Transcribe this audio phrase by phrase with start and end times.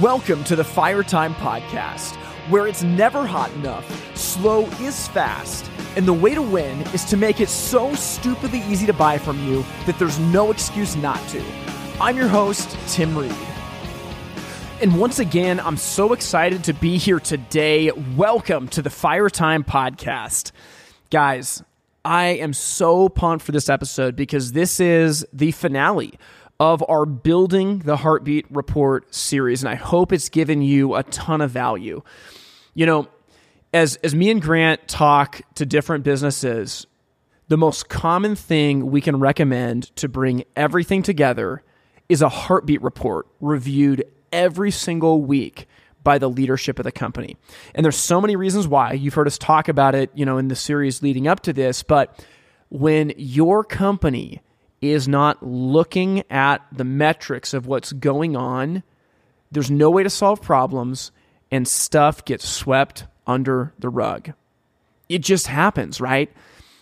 [0.00, 2.16] Welcome to the Fire Time Podcast,
[2.48, 7.18] where it's never hot enough, slow is fast, and the way to win is to
[7.18, 11.44] make it so stupidly easy to buy from you that there's no excuse not to.
[12.00, 13.34] I'm your host, Tim Reed.
[14.80, 17.90] And once again, I'm so excited to be here today.
[18.16, 20.52] Welcome to the Fire Time Podcast.
[21.10, 21.62] Guys,
[22.06, 26.14] I am so pumped for this episode because this is the finale
[26.60, 31.40] of our Building the Heartbeat Report series, and I hope it's given you a ton
[31.40, 32.02] of value.
[32.74, 33.08] You know,
[33.72, 36.86] as, as me and Grant talk to different businesses,
[37.48, 41.62] the most common thing we can recommend to bring everything together
[42.08, 45.66] is a heartbeat report reviewed every single week
[46.02, 47.36] by the leadership of the company.
[47.74, 48.92] And there's so many reasons why.
[48.92, 51.82] You've heard us talk about it, you know, in the series leading up to this,
[51.82, 52.24] but
[52.68, 54.42] when your company
[54.84, 58.82] is not looking at the metrics of what's going on,
[59.50, 61.12] there's no way to solve problems
[61.50, 64.32] and stuff gets swept under the rug.
[65.08, 66.30] It just happens, right?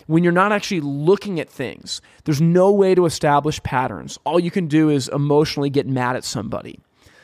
[0.06, 4.19] When you're not actually looking at things, there's no way to establish patterns.
[4.25, 6.80] All you can do is emotionally get mad at somebody.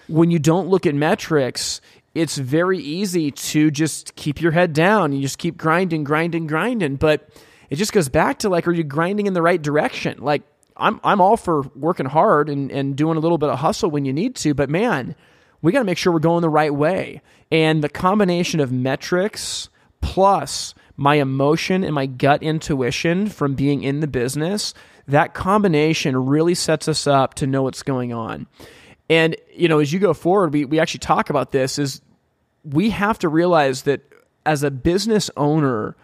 [0.07, 1.81] When you don't look at metrics,
[2.15, 5.13] it's very easy to just keep your head down.
[5.13, 6.97] You just keep grinding, grinding, grinding.
[6.97, 7.29] But
[7.71, 10.19] it just goes back to like, are you grinding in the right direction?
[10.21, 10.43] Like,
[10.79, 14.05] I'm I'm all for working hard and, and doing a little bit of hustle when
[14.05, 15.15] you need to, but man,
[15.61, 17.21] we got to make sure we're going the right way.
[17.51, 19.69] And the combination of metrics
[20.01, 24.75] plus my emotion and my gut intuition from being in the business,
[25.07, 28.47] that combination really sets us up to know what's going on.
[29.09, 32.03] And you know, as you go forward, we we actually talk about this is
[32.65, 34.03] we have to realize that
[34.45, 35.97] as a business owner,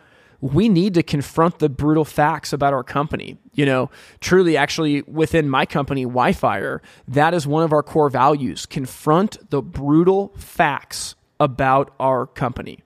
[0.45, 3.39] we need to confront the brutal facts about our company.
[3.55, 8.67] You know, truly, actually, within my company, Wi-Fire, that is one of our core values.
[8.67, 12.81] Confront the brutal facts about our company.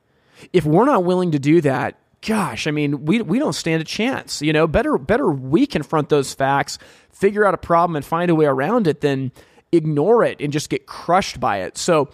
[0.52, 3.84] If we're not willing to do that, gosh, I mean, we, we don't stand a
[3.84, 4.40] chance.
[4.40, 6.78] You know, better better we confront those facts,
[7.10, 9.32] figure out a problem, and find a way around it than
[9.72, 11.76] ignore it and just get crushed by it.
[11.76, 12.08] So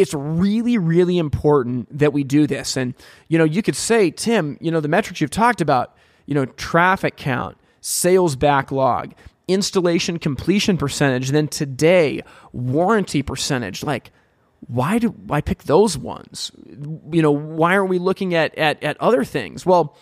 [0.00, 2.74] it's really, really important that we do this.
[2.74, 2.94] And,
[3.28, 5.94] you know, you could say, Tim, you know, the metrics you've talked about,
[6.24, 9.12] you know, traffic count, sales backlog,
[9.46, 12.22] installation completion percentage, then today,
[12.52, 13.84] warranty percentage.
[13.84, 14.10] Like,
[14.68, 16.50] why do I pick those ones?
[17.12, 19.66] You know, why aren't we looking at, at, at other things?
[19.66, 19.98] Well,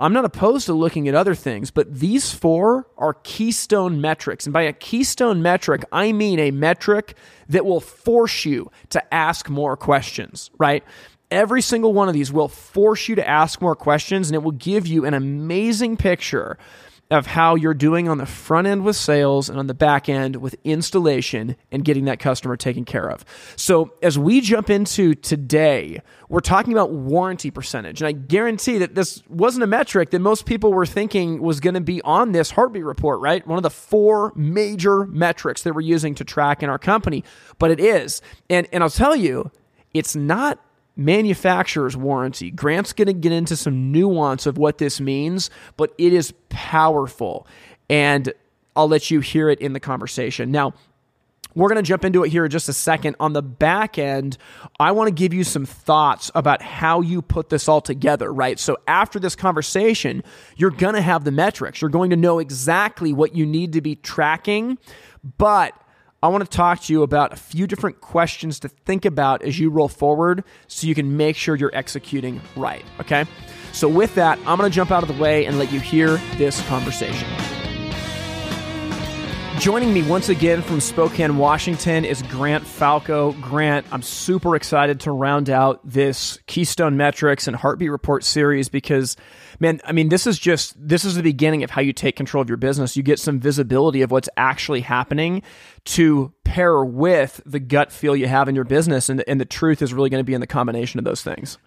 [0.00, 4.46] I'm not opposed to looking at other things, but these four are keystone metrics.
[4.46, 7.16] And by a keystone metric, I mean a metric
[7.48, 10.84] that will force you to ask more questions, right?
[11.32, 14.52] Every single one of these will force you to ask more questions and it will
[14.52, 16.58] give you an amazing picture
[17.10, 20.36] of how you're doing on the front end with sales and on the back end
[20.36, 23.24] with installation and getting that customer taken care of.
[23.56, 28.02] So, as we jump into today, we're talking about warranty percentage.
[28.02, 31.74] And I guarantee that this wasn't a metric that most people were thinking was going
[31.74, 33.46] to be on this heartbeat report, right?
[33.46, 37.24] One of the four major metrics that we're using to track in our company,
[37.58, 38.20] but it is.
[38.50, 39.50] And, and I'll tell you,
[39.94, 40.60] it's not
[40.98, 42.50] manufacturer's warranty.
[42.50, 47.46] Grant's going to get into some nuance of what this means, but it is powerful.
[47.88, 48.32] And
[48.76, 50.50] I'll let you hear it in the conversation.
[50.50, 50.74] Now,
[51.54, 53.16] we're going to jump into it here in just a second.
[53.18, 54.36] On the back end,
[54.78, 58.58] I want to give you some thoughts about how you put this all together, right?
[58.58, 60.22] So, after this conversation,
[60.56, 61.80] you're going to have the metrics.
[61.80, 64.78] You're going to know exactly what you need to be tracking,
[65.38, 65.74] but
[66.20, 69.56] I want to talk to you about a few different questions to think about as
[69.56, 72.84] you roll forward so you can make sure you're executing right.
[73.00, 73.24] Okay.
[73.72, 76.16] So, with that, I'm going to jump out of the way and let you hear
[76.36, 77.28] this conversation.
[79.60, 83.32] Joining me once again from Spokane, Washington is Grant Falco.
[83.34, 89.16] Grant, I'm super excited to round out this Keystone Metrics and Heartbeat Report series because,
[89.58, 92.42] man, I mean, this is just, this is the beginning of how you take control
[92.42, 92.96] of your business.
[92.96, 95.42] You get some visibility of what's actually happening
[95.86, 99.08] to pair with the gut feel you have in your business.
[99.08, 101.58] And, and the truth is really going to be in the combination of those things.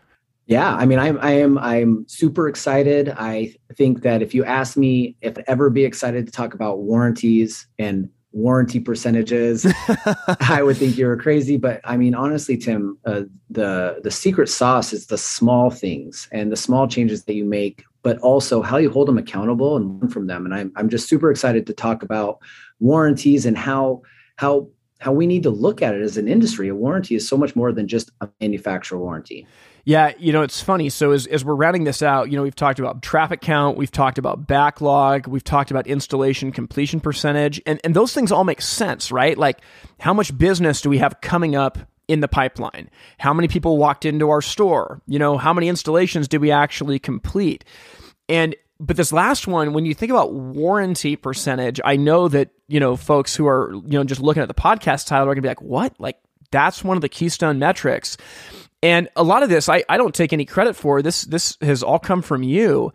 [0.48, 3.14] Yeah, I mean, I'm I am I'm super excited.
[3.16, 6.80] I think that if you ask me if I'd ever be excited to talk about
[6.80, 9.66] warranties and warranty percentages,
[10.42, 11.58] I would think you're crazy.
[11.58, 16.52] But I mean, honestly, Tim, uh, the the secret sauce is the small things and
[16.52, 20.10] the small changes that you make, but also how you hold them accountable and learn
[20.10, 20.46] from them.
[20.46, 22.40] And I'm I'm just super excited to talk about
[22.80, 24.02] warranties and how
[24.36, 24.70] how
[25.00, 26.68] how we need to look at it as an industry.
[26.68, 29.48] A warranty is so much more than just a manufacturer warranty.
[29.84, 30.90] Yeah, you know, it's funny.
[30.90, 33.92] So as, as we're rounding this out, you know, we've talked about traffic count, we've
[33.92, 38.62] talked about backlog, we've talked about installation completion percentage, and, and those things all make
[38.62, 39.36] sense, right?
[39.36, 39.60] Like
[40.00, 42.90] how much business do we have coming up in the pipeline?
[43.18, 45.02] How many people walked into our store?
[45.08, 47.64] You know, how many installations did we actually complete?
[48.30, 52.80] And but this last one, when you think about warranty percentage, I know that, you
[52.80, 55.48] know, folks who are, you know, just looking at the podcast title are gonna be
[55.50, 55.94] like, what?
[56.00, 56.18] Like
[56.52, 58.18] that's one of the keystone metrics.
[58.84, 61.02] And a lot of this I, I don't take any credit for.
[61.02, 62.92] This this has all come from you.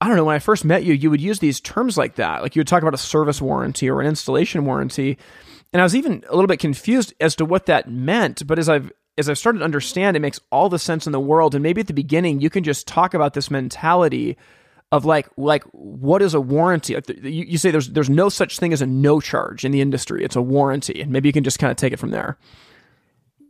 [0.00, 2.40] I don't know, when I first met you, you would use these terms like that.
[2.40, 5.18] Like you would talk about a service warranty or an installation warranty.
[5.72, 8.46] And I was even a little bit confused as to what that meant.
[8.46, 11.20] But as I've as I've started to understand, it makes all the sense in the
[11.20, 11.54] world.
[11.54, 14.36] And maybe at the beginning, you can just talk about this mentality
[14.92, 16.96] of like like what is a warranty?
[17.22, 20.24] You, say there's there's no such thing as a no charge in the industry.
[20.24, 22.38] It's a warranty, and maybe you can just kind of take it from there.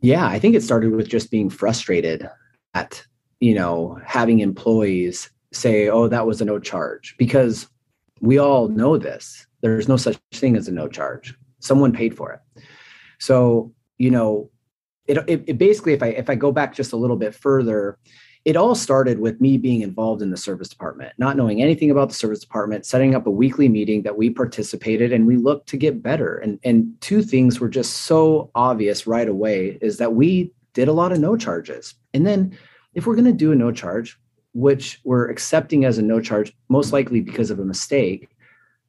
[0.02, 2.28] Yeah, I think it started with just being frustrated
[2.74, 3.04] at
[3.40, 7.66] you know having employees say, "Oh, that was a no charge," because
[8.20, 9.46] we all know this.
[9.62, 11.34] There's no such thing as a no charge.
[11.60, 12.62] Someone paid for it.
[13.18, 14.50] So you know,
[15.06, 17.98] it, it, it basically, if I if I go back just a little bit further,
[18.44, 22.08] it all started with me being involved in the service department, not knowing anything about
[22.08, 25.76] the service department, setting up a weekly meeting that we participated and we looked to
[25.76, 26.38] get better.
[26.38, 30.92] And, and two things were just so obvious right away is that we did a
[30.92, 31.94] lot of no charges.
[32.14, 32.56] And then
[32.94, 34.18] if we're going to do a no charge,
[34.54, 38.30] which we're accepting as a no charge, most likely because of a mistake,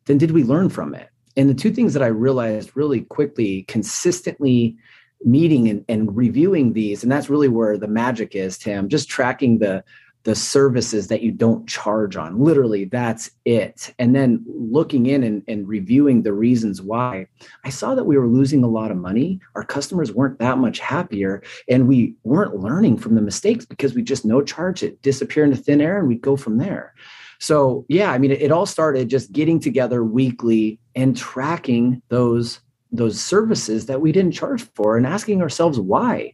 [0.06, 1.10] then did we learn from it?
[1.38, 4.78] And the two things that I realized really quickly, consistently
[5.24, 9.60] meeting and, and reviewing these and that's really where the magic is tim just tracking
[9.60, 9.84] the
[10.24, 12.40] the services that you don't charge on.
[12.40, 13.94] Literally that's it.
[13.98, 17.28] And then looking in and, and reviewing the reasons why.
[17.66, 19.40] I saw that we were losing a lot of money.
[19.56, 21.42] Our customers weren't that much happier.
[21.68, 24.84] And we weren't learning from the mistakes because we just no charge.
[24.84, 26.94] It disappear into thin air and we go from there
[27.42, 32.62] so yeah i mean it, it all started just getting together weekly and tracking those
[32.92, 36.34] those services that we didn't charge for and asking ourselves why.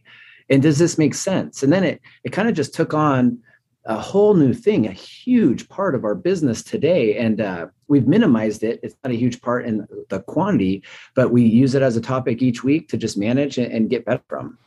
[0.50, 1.62] And does this make sense?
[1.62, 3.38] And then it it kind of just took on
[3.84, 7.16] a whole new thing a huge part of our business today.
[7.16, 8.80] And uh, we've minimized it.
[8.82, 10.82] It's not a huge part in the quantity
[11.14, 14.22] but we use it as a topic each week to just manage and get better
[14.28, 14.58] from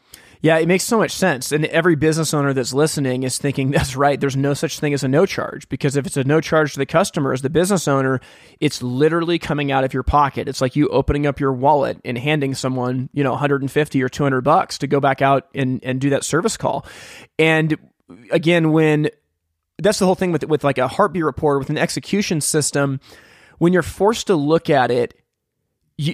[0.41, 1.51] yeah, it makes so much sense.
[1.51, 5.03] And every business owner that's listening is thinking, that's right, there's no such thing as
[5.03, 5.69] a no charge.
[5.69, 8.19] Because if it's a no charge to the customer, as the business owner,
[8.59, 10.47] it's literally coming out of your pocket.
[10.47, 14.41] It's like you opening up your wallet and handing someone, you know, 150 or 200
[14.41, 16.85] bucks to go back out and, and do that service call.
[17.37, 17.77] And
[18.31, 19.09] again, when
[19.77, 22.99] that's the whole thing with, with like a heartbeat report, with an execution system,
[23.57, 25.20] when you're forced to look at it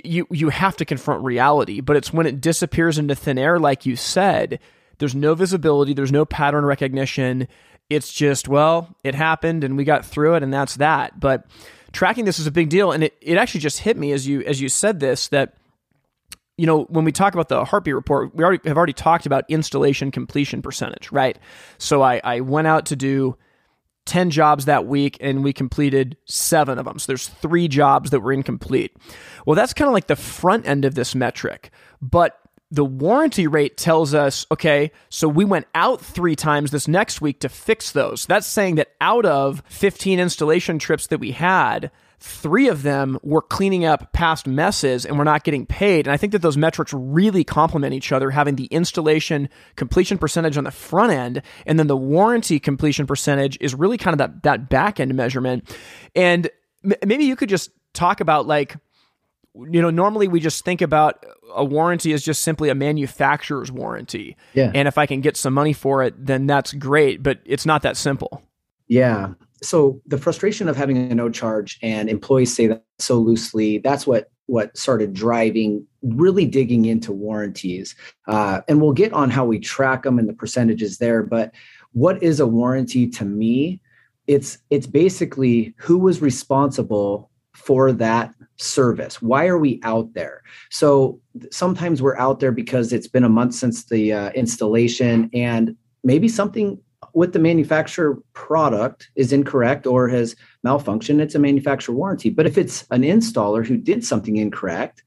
[0.03, 3.85] you, you have to confront reality but it's when it disappears into thin air like
[3.85, 4.59] you said
[4.99, 7.47] there's no visibility there's no pattern recognition.
[7.89, 11.19] It's just well it happened and we got through it and that's that.
[11.19, 11.45] But
[11.91, 14.41] tracking this is a big deal and it, it actually just hit me as you
[14.43, 15.55] as you said this that
[16.57, 19.45] you know when we talk about the heartbeat report we already have already talked about
[19.49, 21.37] installation completion percentage right?
[21.77, 23.37] So i i went out to do
[24.07, 27.00] 10 jobs that week and we completed seven of them.
[27.00, 28.95] So there's three jobs that were incomplete.
[29.45, 31.71] Well, that's kind of like the front end of this metric.
[32.01, 32.39] But
[32.69, 37.39] the warranty rate tells us, okay, so we went out three times this next week
[37.42, 38.25] to fix those.
[38.25, 43.41] That's saying that out of 15 installation trips that we had, three of them were
[43.41, 46.07] cleaning up past messes and we're not getting paid.
[46.07, 50.57] And I think that those metrics really complement each other, having the installation completion percentage
[50.57, 54.44] on the front end, and then the warranty completion percentage is really kind of that,
[54.44, 55.75] that back end measurement.
[56.15, 56.49] And
[56.83, 58.75] m- maybe you could just talk about like,
[59.53, 64.35] you know, normally we just think about a warranty as just simply a manufacturer's warranty.
[64.53, 64.71] Yeah.
[64.73, 67.83] And if I can get some money for it, then that's great, but it's not
[67.83, 68.42] that simple.
[68.87, 73.80] Yeah so the frustration of having a no charge and employees say that so loosely
[73.80, 77.95] that's what what started driving really digging into warranties.
[78.28, 81.54] Uh, and we'll get on how we track them and the percentages there but
[81.94, 83.81] what is a warranty to me?
[84.28, 89.21] It's it's basically who was responsible for that service.
[89.21, 90.44] Why are we out there?
[90.69, 91.19] So
[91.52, 96.28] sometimes we're out there because it's been a month since the uh, installation and maybe
[96.28, 96.80] something
[97.18, 102.30] with the manufacturer product is incorrect or has malfunctioned, it's a manufacturer warranty.
[102.30, 105.02] But if it's an installer who did something incorrect,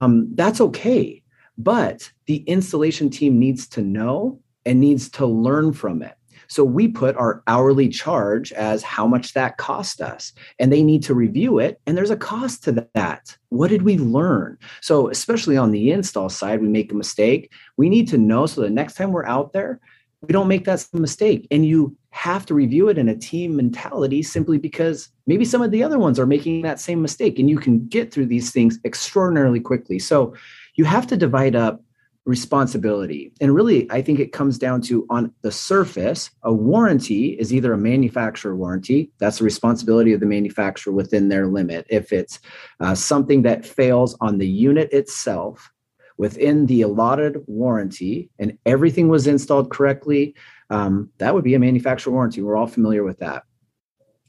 [0.00, 1.20] um, that's okay.
[1.58, 6.14] But the installation team needs to know and needs to learn from it.
[6.46, 11.02] So we put our hourly charge as how much that cost us, and they need
[11.02, 11.80] to review it.
[11.86, 13.36] And there's a cost to that.
[13.48, 14.58] What did we learn?
[14.80, 17.50] So, especially on the install side, we make a mistake.
[17.76, 19.80] We need to know so the next time we're out there,
[20.22, 21.46] we don't make that mistake.
[21.50, 25.70] And you have to review it in a team mentality simply because maybe some of
[25.70, 28.78] the other ones are making that same mistake and you can get through these things
[28.84, 29.98] extraordinarily quickly.
[29.98, 30.34] So
[30.74, 31.82] you have to divide up
[32.24, 33.32] responsibility.
[33.40, 37.72] And really, I think it comes down to on the surface, a warranty is either
[37.72, 41.86] a manufacturer warranty, that's the responsibility of the manufacturer within their limit.
[41.88, 42.38] If it's
[42.80, 45.70] uh, something that fails on the unit itself
[46.18, 50.34] within the allotted warranty and everything was installed correctly,
[50.68, 52.42] um, that would be a manufacturer warranty.
[52.42, 53.44] We're all familiar with that.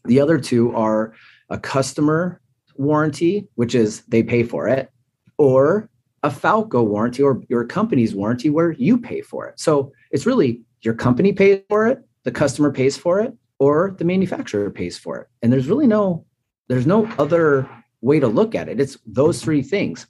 [0.05, 1.13] The other two are
[1.49, 2.39] a customer
[2.75, 4.89] warranty, which is they pay for it,
[5.37, 5.89] or
[6.23, 9.59] a Falco warranty or your company's warranty where you pay for it.
[9.59, 14.05] So it's really your company pays for it, the customer pays for it, or the
[14.05, 15.27] manufacturer pays for it.
[15.41, 16.25] And there's really no
[16.67, 17.67] there's no other
[18.01, 18.79] way to look at it.
[18.79, 20.05] It's those three things.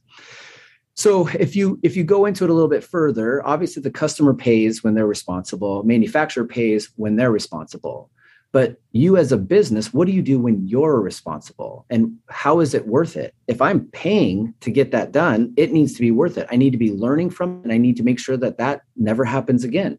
[1.00, 4.34] So if you if you go into it a little bit further, obviously the customer
[4.34, 8.12] pays when they're responsible, manufacturer pays when they're responsible.
[8.52, 11.86] But you as a business, what do you do when you're responsible?
[11.90, 13.34] And how is it worth it?
[13.48, 16.48] If I'm paying to get that done, it needs to be worth it.
[16.52, 18.82] I need to be learning from it and I need to make sure that that
[18.98, 19.98] never happens again.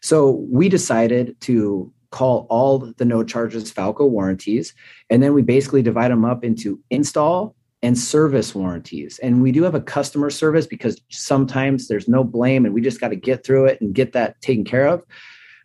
[0.00, 4.72] So we decided to call all the no charges Falco warranties.
[5.10, 9.18] And then we basically divide them up into install and service warranties.
[9.20, 13.00] And we do have a customer service because sometimes there's no blame and we just
[13.00, 15.02] got to get through it and get that taken care of.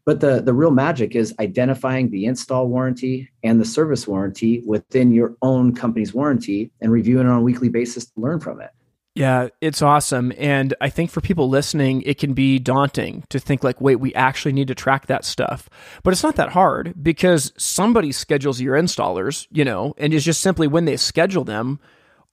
[0.05, 5.11] But the, the real magic is identifying the install warranty and the service warranty within
[5.11, 8.71] your own company's warranty and reviewing it on a weekly basis to learn from it.
[9.15, 10.33] Yeah, it's awesome.
[10.37, 14.13] And I think for people listening, it can be daunting to think, like, wait, we
[14.15, 15.69] actually need to track that stuff.
[16.01, 20.41] But it's not that hard because somebody schedules your installers, you know, and it's just
[20.41, 21.79] simply when they schedule them,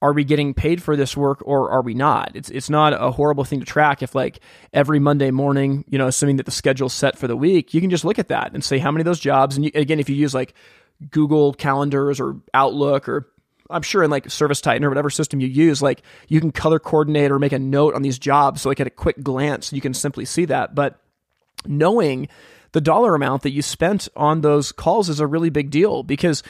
[0.02, 2.32] are we getting paid for this work or are we not?
[2.34, 4.40] It's it's not a horrible thing to track if like
[4.72, 7.90] every Monday morning, you know, assuming that the schedule's set for the week, you can
[7.90, 9.56] just look at that and say how many of those jobs.
[9.56, 10.54] And you, again, if you use like
[11.10, 13.28] Google calendars or Outlook or
[13.68, 17.30] I'm sure in like ServiceTitan or whatever system you use, like you can color coordinate
[17.30, 18.62] or make a note on these jobs.
[18.62, 20.74] So like at a quick glance, you can simply see that.
[20.74, 20.98] But
[21.66, 22.28] knowing
[22.72, 26.42] the dollar amount that you spent on those calls is a really big deal because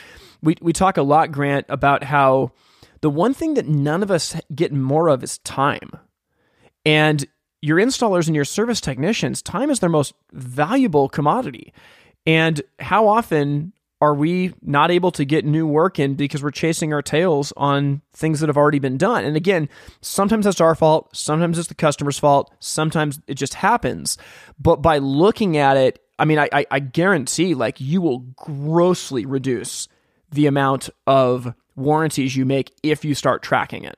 [0.43, 2.53] we, we talk a lot, Grant, about how
[3.01, 5.91] the one thing that none of us get more of is time.
[6.85, 7.27] And
[7.63, 11.73] your installers and your service technicians, time is their most valuable commodity.
[12.27, 16.93] And how often are we not able to get new work in because we're chasing
[16.93, 19.25] our tails on things that have already been done?
[19.25, 19.69] And again,
[20.01, 24.17] sometimes that's our fault, sometimes it's the customer's fault, sometimes it just happens.
[24.59, 29.89] But by looking at it, I mean, I, I, guarantee like you will grossly reduce
[30.31, 33.97] the amount of warranties you make if you start tracking it.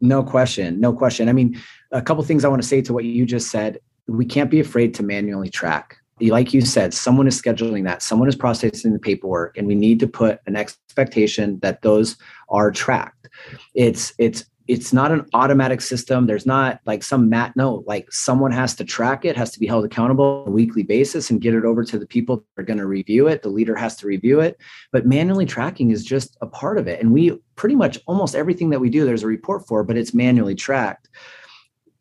[0.00, 0.80] No question.
[0.80, 1.28] No question.
[1.28, 1.60] I mean,
[1.92, 3.78] a couple things I want to say to what you just said.
[4.08, 5.96] We can't be afraid to manually track.
[6.20, 9.98] Like you said, someone is scheduling that, someone is processing the paperwork, and we need
[10.00, 12.16] to put an expectation that those
[12.48, 13.28] are tracked.
[13.74, 16.26] It's it's it's not an automatic system.
[16.26, 17.52] There's not like some mat.
[17.56, 20.82] No, like someone has to track it, has to be held accountable on a weekly
[20.82, 23.42] basis and get it over to the people that are going to review it.
[23.42, 24.58] The leader has to review it.
[24.90, 27.00] But manually tracking is just a part of it.
[27.00, 30.14] And we pretty much almost everything that we do, there's a report for, but it's
[30.14, 31.10] manually tracked.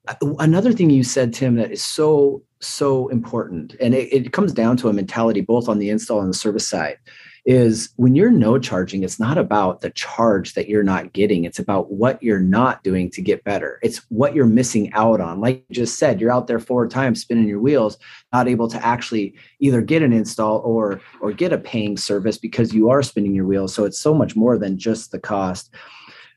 [0.08, 3.76] Uh, another thing you said, Tim, that is so, so important.
[3.82, 6.70] And it, it comes down to a mentality both on the install and the service
[6.70, 7.00] side
[7.46, 11.44] is when you're no charging, it's not about the charge that you're not getting.
[11.44, 13.80] It's about what you're not doing to get better.
[13.82, 15.42] It's what you're missing out on.
[15.42, 17.98] Like you just said, you're out there four times spinning your wheels,
[18.32, 22.74] not able to actually either get an install or or get a paying service because
[22.74, 23.74] you are spinning your wheels.
[23.74, 25.74] So it's so much more than just the cost.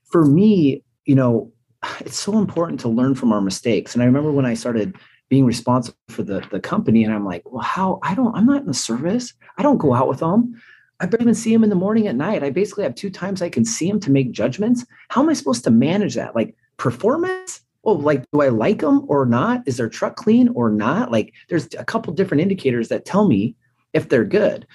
[0.05, 1.53] For me, you know,
[2.01, 3.95] it's so important to learn from our mistakes.
[3.95, 4.97] And I remember when I started
[5.29, 8.61] being responsible for the, the company and I'm like, well, how I don't, I'm not
[8.61, 9.35] in the service.
[9.59, 10.61] I don't go out with them.
[11.01, 12.45] I barely even see him in the morning at night.
[12.45, 14.85] I basically have two times I can see him to make judgments.
[15.09, 16.35] How am I supposed to manage that?
[16.35, 17.61] Like performance?
[17.85, 19.63] Oh, like do I like them or not?
[19.67, 21.11] Is their truck clean or not?
[21.11, 23.57] Like there's a couple different indicators that tell me
[23.93, 24.67] if they're good.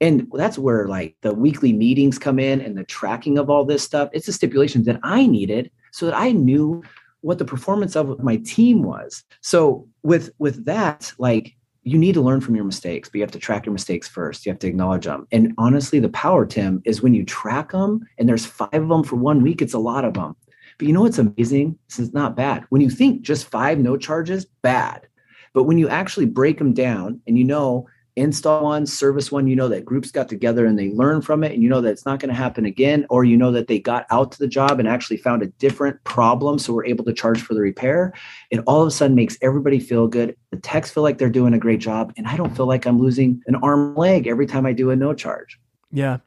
[0.00, 3.82] And that's where like the weekly meetings come in and the tracking of all this
[3.82, 4.10] stuff.
[4.12, 6.82] It's a stipulation that I needed so that I knew
[7.20, 9.24] what the performance of my team was.
[9.40, 13.32] So with with that, like you need to learn from your mistakes, but you have
[13.32, 14.46] to track your mistakes first.
[14.46, 15.26] You have to acknowledge them.
[15.32, 19.02] And honestly, the power, Tim, is when you track them and there's five of them
[19.02, 20.36] for one week, it's a lot of them.
[20.78, 21.78] But you know what's amazing?
[21.88, 22.64] This is not bad.
[22.68, 25.06] When you think just five no charges, bad.
[25.54, 29.56] But when you actually break them down and you know install one, service one, you
[29.56, 32.06] know that groups got together and they learn from it, and you know that it's
[32.06, 34.78] not going to happen again, or you know that they got out to the job
[34.78, 38.12] and actually found a different problem, so we're able to charge for the repair.
[38.50, 40.36] It all of a sudden makes everybody feel good.
[40.50, 42.98] The techs feel like they're doing a great job, and I don't feel like I'm
[42.98, 45.58] losing an arm leg every time I do a no charge.
[45.90, 46.18] Yeah.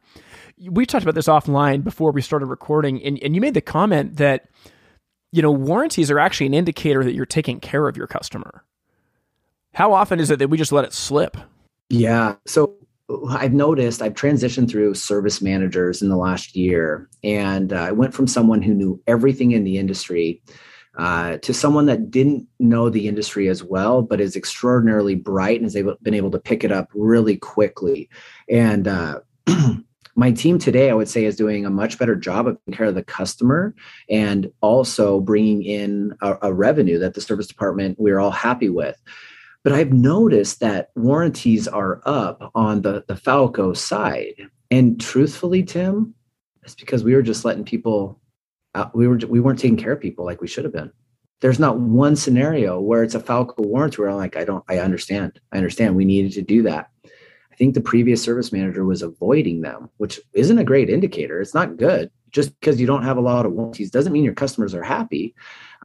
[0.57, 4.17] We talked about this offline before we started recording, and, and you made the comment
[4.17, 4.47] that
[5.35, 8.63] you know, warranties are actually an indicator that you're taking care of your customer.
[9.73, 11.35] How often is it that we just let it slip?
[11.89, 12.35] Yeah.
[12.45, 12.75] So
[13.29, 18.13] I've noticed I've transitioned through service managers in the last year, and uh, I went
[18.13, 20.41] from someone who knew everything in the industry
[20.97, 25.65] uh, to someone that didn't know the industry as well, but is extraordinarily bright and
[25.65, 28.09] has able, been able to pick it up really quickly.
[28.49, 29.19] And uh,
[30.15, 32.87] my team today, I would say, is doing a much better job of taking care
[32.87, 33.75] of the customer
[34.09, 38.99] and also bringing in a, a revenue that the service department we're all happy with.
[39.65, 44.35] But I've noticed that warranties are up on the, the Falco side.
[44.69, 46.13] And truthfully, Tim,
[46.61, 48.21] it's because we were just letting people
[48.75, 50.91] uh, we were we weren't taking care of people like we should have been.
[51.41, 54.77] There's not one scenario where it's a Falco warranty where I'm like, I don't, I
[54.77, 55.95] understand, I understand.
[55.95, 56.89] We needed to do that.
[57.03, 61.41] I think the previous service manager was avoiding them, which isn't a great indicator.
[61.41, 62.11] It's not good.
[62.29, 65.33] Just because you don't have a lot of warranties doesn't mean your customers are happy.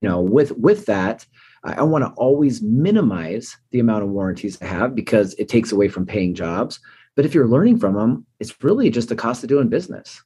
[0.03, 1.25] You know, with with that,
[1.65, 5.73] I, I want to always minimize the amount of warranties I have because it takes
[5.73, 6.81] away from paying jobs.
[7.17, 10.23] But if you're learning from them, it's really just the cost of doing business.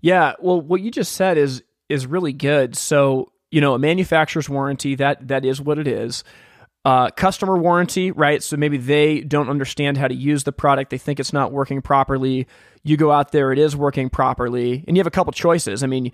[0.00, 2.76] Yeah, well, what you just said is is really good.
[2.76, 6.24] So, you know, a manufacturer's warranty, that that is what it is.
[6.84, 8.42] Uh, customer warranty, right?
[8.42, 10.90] So maybe they don't understand how to use the product.
[10.90, 12.46] They think it's not working properly.
[12.82, 15.82] You go out there, it is working properly, and you have a couple choices.
[15.82, 16.12] I mean,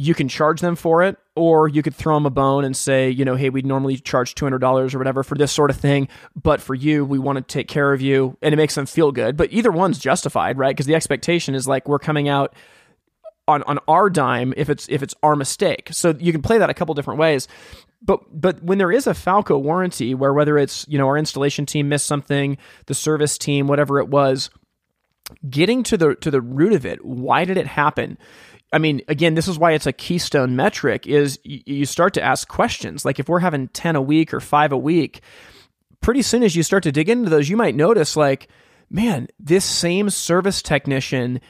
[0.00, 3.10] you can charge them for it, or you could throw them a bone and say,
[3.10, 6.58] you know, hey, we'd normally charge $200 or whatever for this sort of thing, but
[6.58, 9.36] for you, we want to take care of you, and it makes them feel good.
[9.36, 10.74] But either one's justified, right?
[10.74, 12.54] Because the expectation is like we're coming out
[13.46, 15.90] on on our dime if it's if it's our mistake.
[15.92, 17.46] So you can play that a couple different ways.
[18.00, 21.66] But but when there is a Falco warranty where whether it's, you know, our installation
[21.66, 24.48] team missed something, the service team, whatever it was,
[25.50, 28.16] getting to the to the root of it, why did it happen?
[28.72, 32.46] I mean, again, this is why it's a keystone metric is you start to ask
[32.46, 33.04] questions.
[33.04, 35.22] Like if we're having 10 a week or 5 a week,
[36.00, 38.48] pretty soon as you start to dig into those, you might notice like,
[38.88, 41.40] man, this same service technician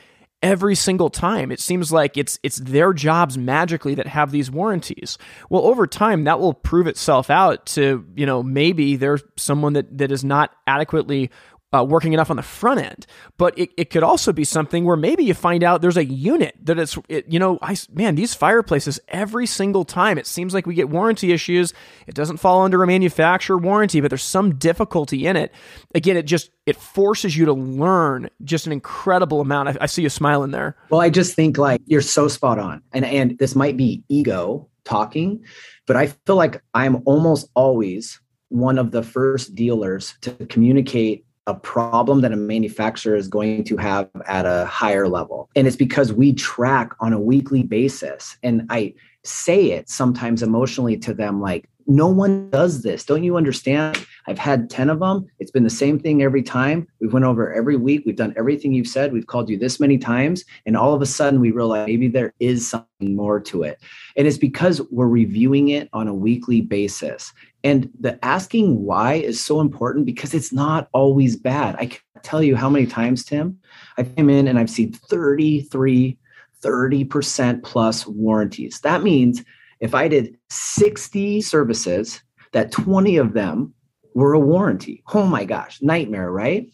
[0.43, 1.53] every single time.
[1.53, 5.19] It seems like it's it's their jobs magically that have these warranties.
[5.49, 9.99] Well, over time that will prove itself out to, you know, maybe there's someone that
[9.99, 11.31] that is not adequately
[11.73, 13.07] uh, working enough on the front end.
[13.37, 16.57] But it, it could also be something where maybe you find out there's a unit
[16.65, 20.67] that it's, it, you know, I, man, these fireplaces, every single time it seems like
[20.67, 21.73] we get warranty issues.
[22.07, 25.53] It doesn't fall under a manufacturer warranty, but there's some difficulty in it.
[25.95, 29.69] Again, it just, it forces you to learn just an incredible amount.
[29.69, 30.77] I, I see you smiling there.
[30.91, 32.83] Well, I just think like you're so spot on.
[32.93, 35.45] And, and this might be ego talking,
[35.87, 41.55] but I feel like I'm almost always one of the first dealers to communicate a
[41.55, 45.49] problem that a manufacturer is going to have at a higher level.
[45.57, 48.37] And it's because we track on a weekly basis.
[48.43, 53.05] And I say it sometimes emotionally to them like, no one does this.
[53.05, 54.07] Don't you understand?
[54.29, 55.27] I've had 10 of them.
[55.41, 56.87] It's been the same thing every time.
[57.01, 58.05] We've went over every week.
[58.07, 59.13] We've done everything you've said.
[59.13, 60.45] We've called you this many times.
[60.67, 63.81] And all of a sudden we realize maybe there is something more to it.
[64.17, 67.33] And it's because we're reviewing it on a weekly basis.
[67.63, 71.77] And the asking why is so important because it's not always bad.
[71.77, 73.59] I can tell you how many times, Tim,
[73.99, 76.19] I came in and I've seen 33,
[76.63, 78.81] 30% plus warranties.
[78.81, 79.45] That means
[79.81, 83.75] if I did 60 services, that 20 of them
[84.15, 85.03] were a warranty.
[85.15, 86.71] Oh my gosh, nightmare, right?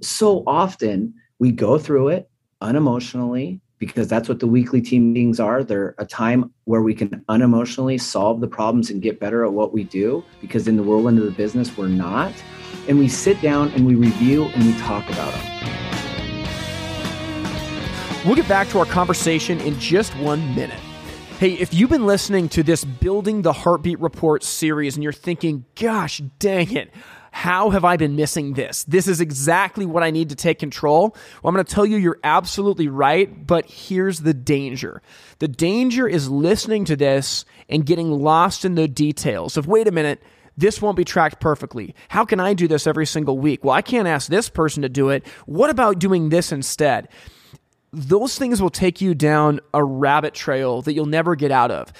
[0.00, 2.30] So often we go through it
[2.62, 5.62] unemotionally, because that's what the weekly team meetings are.
[5.62, 9.72] They're a time where we can unemotionally solve the problems and get better at what
[9.72, 12.32] we do because in the whirlwind of the business, we're not.
[12.88, 15.44] And we sit down and we review and we talk about them.
[18.26, 20.80] We'll get back to our conversation in just one minute.
[21.38, 25.64] Hey, if you've been listening to this Building the Heartbeat Report series and you're thinking,
[25.76, 26.92] gosh dang it,
[27.30, 28.82] how have I been missing this?
[28.82, 31.10] This is exactly what I need to take control.
[31.40, 35.00] Well, I'm going to tell you you're absolutely right, but here's the danger.
[35.38, 39.92] The danger is listening to this and getting lost in the details of, wait a
[39.92, 40.20] minute,
[40.56, 41.94] this won't be tracked perfectly.
[42.08, 43.62] How can I do this every single week?
[43.62, 45.24] Well, I can't ask this person to do it.
[45.46, 47.06] What about doing this instead?
[47.92, 51.92] Those things will take you down a rabbit trail that you'll never get out of.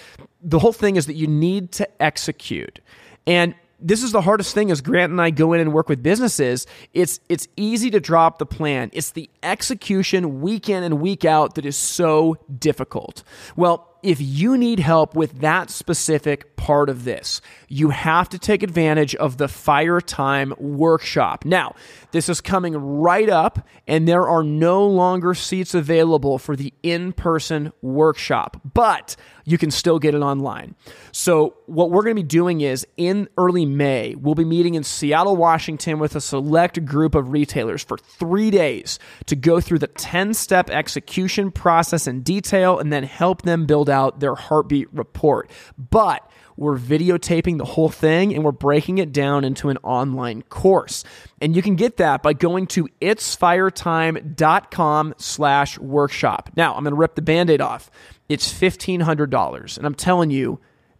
[0.42, 2.80] The whole thing is that you need to execute.
[3.26, 6.02] And this is the hardest thing as Grant and I go in and work with
[6.02, 6.66] businesses.
[6.94, 8.90] It's it's easy to drop the plan.
[8.92, 13.22] It's the execution week in and week out that is so difficult.
[13.56, 18.62] Well, if you need help with that specific part of this, you have to take
[18.62, 21.44] advantage of the Fire Time workshop.
[21.44, 21.74] Now,
[22.10, 27.12] this is coming right up, and there are no longer seats available for the in
[27.12, 30.74] person workshop, but you can still get it online.
[31.12, 34.84] So, what we're going to be doing is in early May, we'll be meeting in
[34.84, 39.86] Seattle, Washington with a select group of retailers for three days to go through the
[39.86, 45.48] 10 step execution process in detail and then help them build out their heartbeat report.
[45.78, 51.04] But we're videotaping the whole thing and we're breaking it down into an online course.
[51.40, 56.50] And you can get that by going to itsfiretime.com slash workshop.
[56.56, 57.92] Now, I'm going to rip the band-aid off.
[58.28, 59.78] It's $1,500.
[59.78, 60.58] And I'm telling you,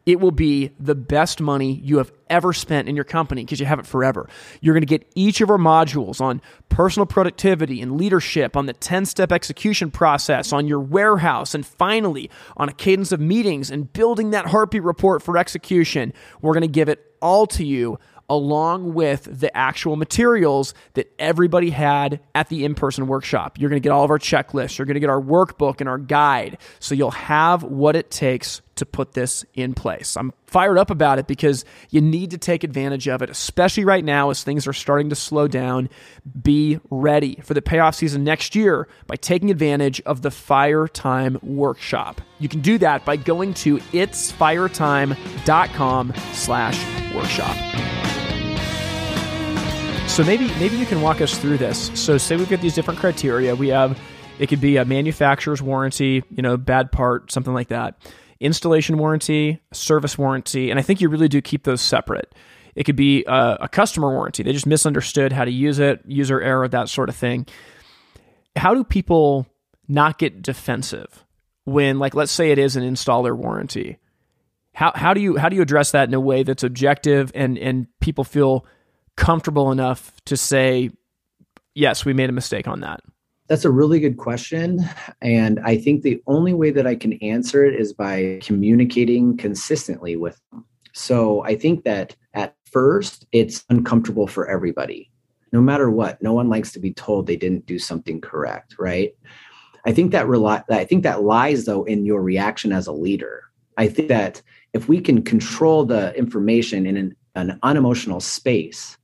[0.08, 3.66] it will be the best money you have ever spent in your company because you
[3.66, 4.26] have it forever.
[4.62, 6.40] You're going to get each of our modules on
[6.70, 12.30] personal productivity and leadership, on the 10 step execution process, on your warehouse, and finally
[12.56, 16.14] on a cadence of meetings and building that heartbeat report for execution.
[16.40, 17.98] We're going to give it all to you
[18.30, 23.58] along with the actual materials that everybody had at the in person workshop.
[23.58, 25.88] You're going to get all of our checklists, you're going to get our workbook and
[25.88, 26.56] our guide.
[26.78, 30.16] So you'll have what it takes to put this in place.
[30.16, 34.04] I'm fired up about it because you need to take advantage of it, especially right
[34.04, 35.88] now as things are starting to slow down.
[36.42, 41.38] Be ready for the payoff season next year by taking advantage of the Fire Time
[41.42, 42.20] Workshop.
[42.38, 47.56] You can do that by going to itsfiretime.com slash workshop.
[50.08, 51.92] So maybe maybe you can walk us through this.
[51.94, 53.54] So say we've got these different criteria.
[53.54, 53.96] We have
[54.38, 57.96] it could be a manufacturer's warranty, you know, bad part, something like that.
[58.40, 62.34] Installation warranty, service warranty, and I think you really do keep those separate.
[62.74, 64.44] It could be a, a customer warranty.
[64.44, 67.46] They just misunderstood how to use it, user error, that sort of thing.
[68.54, 69.46] How do people
[69.88, 71.24] not get defensive
[71.64, 73.98] when like let's say it is an installer warranty?
[74.74, 77.58] How how do you how do you address that in a way that's objective and
[77.58, 78.64] and people feel
[79.16, 80.90] comfortable enough to say,
[81.74, 83.00] yes, we made a mistake on that?
[83.48, 84.84] That's a really good question.
[85.22, 90.16] And I think the only way that I can answer it is by communicating consistently
[90.16, 90.66] with them.
[90.92, 95.10] So I think that at first, it's uncomfortable for everybody.
[95.52, 99.14] No matter what, no one likes to be told they didn't do something correct, right?
[99.86, 103.44] I think that rely, I think that lies though in your reaction as a leader.
[103.78, 104.42] I think that
[104.74, 108.98] if we can control the information in an, an unemotional space,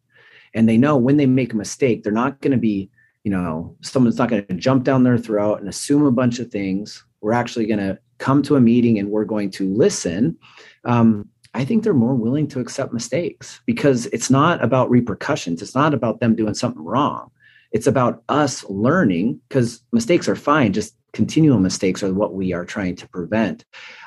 [0.53, 2.91] and they know when they make a mistake, they're not going to be,
[3.25, 6.51] you know, someone's not going to jump down their throat and assume a bunch of
[6.51, 7.05] things.
[7.23, 10.37] We're actually going to come to a meeting and we're going to listen.
[10.85, 15.63] Um, I think they're more willing to accept mistakes because it's not about repercussions.
[15.63, 17.31] It's not about them doing something wrong.
[17.73, 20.73] It's about us learning because mistakes are fine.
[20.73, 23.65] Just continual mistakes are what we are trying to prevent.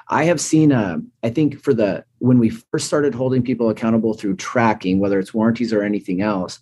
[0.10, 4.14] I have seen, uh, I think for the, when we first started holding people accountable
[4.14, 6.60] through tracking, whether it's warranties or anything else,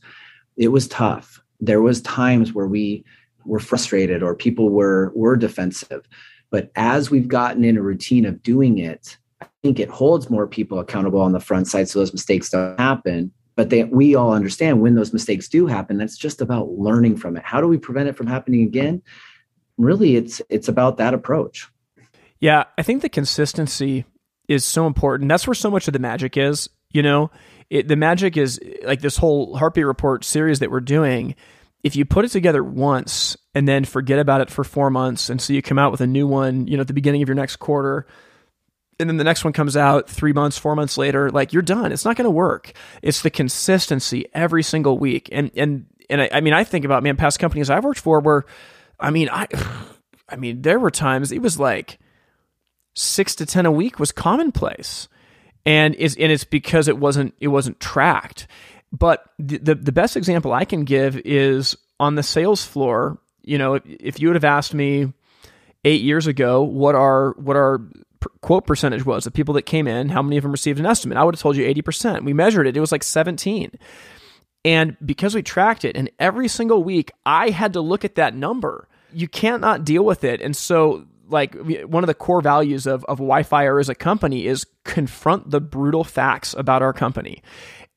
[0.55, 1.41] it was tough.
[1.59, 3.03] There was times where we
[3.45, 6.07] were frustrated or people were, were defensive.
[6.49, 10.47] But as we've gotten in a routine of doing it, I think it holds more
[10.47, 13.31] people accountable on the front side so those mistakes don't happen.
[13.55, 17.43] But we all understand when those mistakes do happen, that's just about learning from it.
[17.43, 19.01] How do we prevent it from happening again?
[19.77, 21.69] Really, it's it's about that approach.
[22.39, 24.05] Yeah, I think the consistency
[24.47, 25.29] is so important.
[25.29, 26.69] That's where so much of the magic is.
[26.91, 27.31] You know,
[27.69, 31.35] it, the magic is like this whole heartbeat report series that we're doing.
[31.83, 35.41] If you put it together once and then forget about it for four months, and
[35.41, 37.35] so you come out with a new one, you know, at the beginning of your
[37.35, 38.07] next quarter,
[38.99, 41.91] and then the next one comes out three months, four months later, like you're done.
[41.91, 42.73] It's not going to work.
[43.01, 45.29] It's the consistency every single week.
[45.31, 48.19] And and and I, I mean, I think about man, past companies I've worked for
[48.19, 48.45] where,
[48.99, 49.47] I mean, I,
[50.29, 51.99] I mean, there were times it was like
[52.95, 55.07] six to ten a week was commonplace,
[55.65, 58.47] and it's and it's because it wasn't it wasn't tracked.
[58.91, 63.19] But the, the, the best example I can give is on the sales floor.
[63.41, 65.11] You know, if, if you would have asked me
[65.83, 67.81] eight years ago what our what our
[68.41, 71.17] quote percentage was of people that came in, how many of them received an estimate,
[71.17, 72.25] I would have told you eighty percent.
[72.25, 73.71] We measured it; it was like seventeen.
[74.63, 78.33] And because we tracked it, and every single week I had to look at that
[78.33, 80.41] number, you can't not deal with it.
[80.41, 84.65] And so like one of the core values of, of Wi-Fire as a company is
[84.83, 87.41] confront the brutal facts about our company.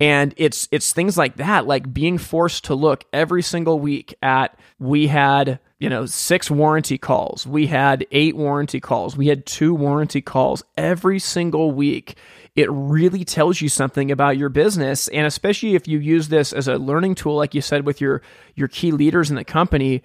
[0.01, 4.57] And it's it's things like that, like being forced to look every single week at
[4.79, 9.75] we had, you know, six warranty calls, we had eight warranty calls, we had two
[9.75, 12.17] warranty calls every single week.
[12.55, 15.09] It really tells you something about your business.
[15.09, 18.23] And especially if you use this as a learning tool, like you said, with your
[18.55, 20.05] your key leaders in the company,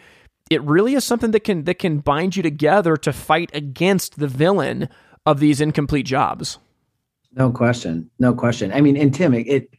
[0.49, 4.27] it really is something that can that can bind you together to fight against the
[4.27, 4.89] villain
[5.25, 6.60] of these incomplete jobs.
[7.32, 8.10] No question.
[8.19, 8.71] No question.
[8.71, 9.73] I mean, and Tim, it, it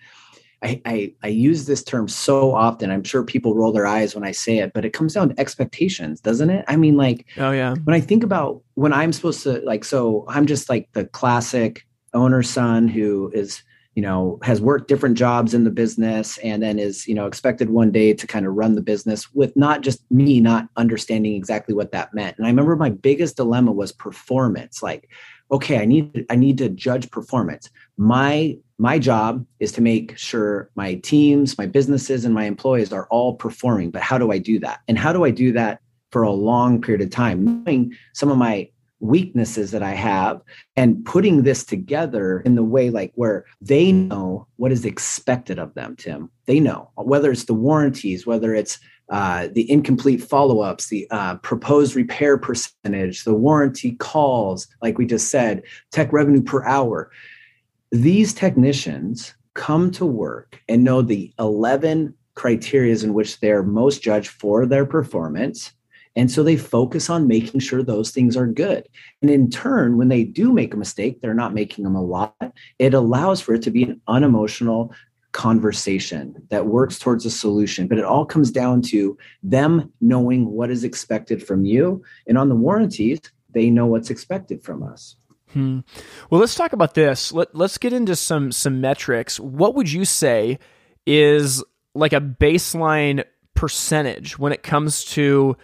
[0.63, 2.91] I, I, I use this term so often.
[2.91, 5.39] I'm sure people roll their eyes when I say it, but it comes down to
[5.39, 6.65] expectations, doesn't it?
[6.69, 7.75] I mean, like, oh yeah.
[7.85, 11.87] When I think about when I'm supposed to like, so I'm just like the classic
[12.15, 13.63] owner son who is
[13.95, 17.71] you know has worked different jobs in the business and then is you know expected
[17.71, 21.75] one day to kind of run the business with not just me not understanding exactly
[21.75, 22.37] what that meant.
[22.37, 25.09] And i remember my biggest dilemma was performance like
[25.51, 27.71] okay i need i need to judge performance.
[27.97, 33.07] My my job is to make sure my teams my businesses and my employees are
[33.11, 34.81] all performing but how do i do that?
[34.89, 35.81] And how do i do that
[36.11, 37.65] for a long period of time?
[37.65, 38.69] Knowing some of my
[39.05, 40.41] weaknesses that I have
[40.77, 45.75] and putting this together in the way like where they know what is expected of
[45.75, 46.31] them, Tim.
[46.47, 48.79] They know whether it's the warranties, whether it's
[49.11, 55.31] uh, the incomplete follow-ups, the uh, proposed repair percentage, the warranty calls, like we just
[55.31, 55.63] said,
[55.93, 57.11] tech revenue per hour.
[57.93, 64.29] These technicians come to work and know the 11 criterias in which they're most judged
[64.29, 65.73] for their performance
[66.17, 68.89] and so they focus on making sure those things are good.
[69.21, 72.35] And in turn, when they do make a mistake, they're not making them a lot.
[72.79, 74.95] It allows for it to be an unemotional
[75.33, 77.89] conversation that works towards a solution.
[77.89, 82.03] But it all comes down to them knowing what is expected from you.
[82.29, 85.17] And on the warranties, they know what's expected from us.
[85.53, 85.81] Hmm.
[86.31, 87.33] Well, let's talk about this.
[87.33, 89.39] Let, let's get into some some metrics.
[89.39, 90.59] What would you say
[91.07, 91.63] is
[91.95, 93.25] like a baseline
[93.55, 95.57] percentage when it comes to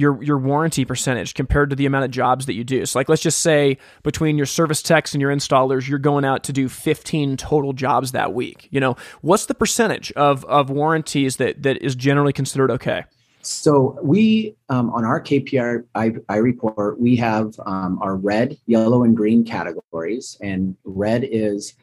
[0.00, 2.84] your your warranty percentage compared to the amount of jobs that you do.
[2.86, 6.42] So like let's just say between your service techs and your installers, you're going out
[6.44, 8.66] to do 15 total jobs that week.
[8.70, 13.04] You know, what's the percentage of of warranties that that is generally considered okay?
[13.42, 19.02] So we um, on our KPI I, I report we have um, our red, yellow,
[19.04, 21.74] and green categories, and red is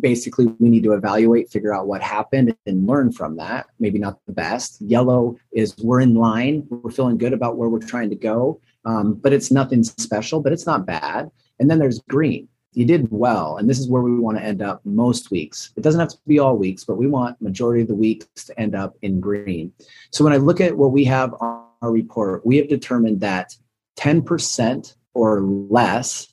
[0.00, 3.66] basically we need to evaluate figure out what happened and learn from that.
[3.78, 4.80] Maybe not the best.
[4.80, 6.66] Yellow is we're in line.
[6.68, 8.60] We're feeling good about where we're trying to go.
[8.84, 11.30] Um, but it's nothing special but it's not bad.
[11.58, 12.48] And then there's green.
[12.72, 15.72] You did well and this is where we want to end up most weeks.
[15.76, 18.60] It doesn't have to be all weeks but we want majority of the weeks to
[18.60, 19.72] end up in green.
[20.10, 23.56] So when i look at what we have on our report we have determined that
[23.98, 26.32] 10% or less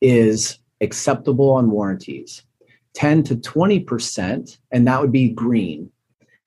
[0.00, 2.44] is acceptable on warranties
[2.94, 5.90] 10 to 20%, and that would be green.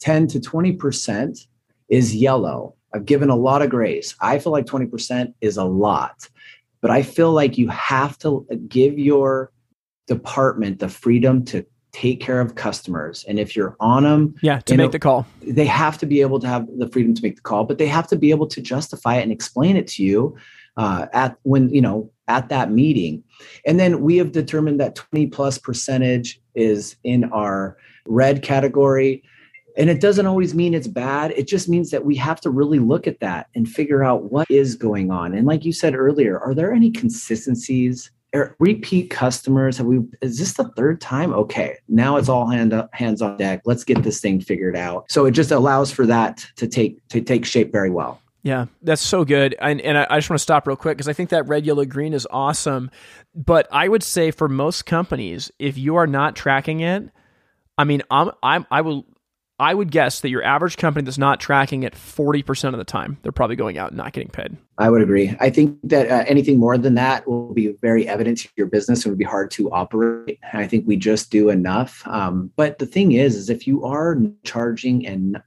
[0.01, 1.47] 10 to 20%
[1.89, 2.75] is yellow.
[2.93, 4.15] I've given a lot of grace.
[4.19, 6.29] I feel like 20% is a lot,
[6.81, 9.51] but I feel like you have to give your
[10.07, 13.23] department the freedom to take care of customers.
[13.27, 16.21] And if you're on them, yeah, to make know, the call, they have to be
[16.21, 18.47] able to have the freedom to make the call, but they have to be able
[18.47, 20.35] to justify it and explain it to you
[20.75, 23.23] uh, at when you know at that meeting.
[23.65, 29.23] And then we have determined that 20 plus percentage is in our red category.
[29.75, 31.31] And it doesn't always mean it's bad.
[31.31, 34.49] It just means that we have to really look at that and figure out what
[34.49, 35.33] is going on.
[35.33, 38.11] And like you said earlier, are there any consistencies?
[38.35, 42.73] Er, repeat customers have we is this the third time okay now it's all hand
[42.73, 46.07] up, hands on deck let's get this thing figured out so it just allows for
[46.07, 49.55] that to take to take shape very well yeah, that's so good.
[49.59, 51.85] And, and I, just want to stop real quick because I think that red, yellow,
[51.85, 52.91] green is awesome.
[53.33, 57.09] But I would say for most companies, if you are not tracking it,
[57.77, 59.05] I mean, I'm, I'm, I will,
[59.59, 63.17] I would guess that your average company that's not tracking it 40% of the time,
[63.23, 64.57] they're probably going out and not getting paid.
[64.77, 65.33] I would agree.
[65.39, 69.05] I think that uh, anything more than that will be very evident to your business
[69.05, 70.39] and would be hard to operate.
[70.51, 72.05] And I think we just do enough.
[72.07, 75.41] Um, but the thing is, is if you are charging and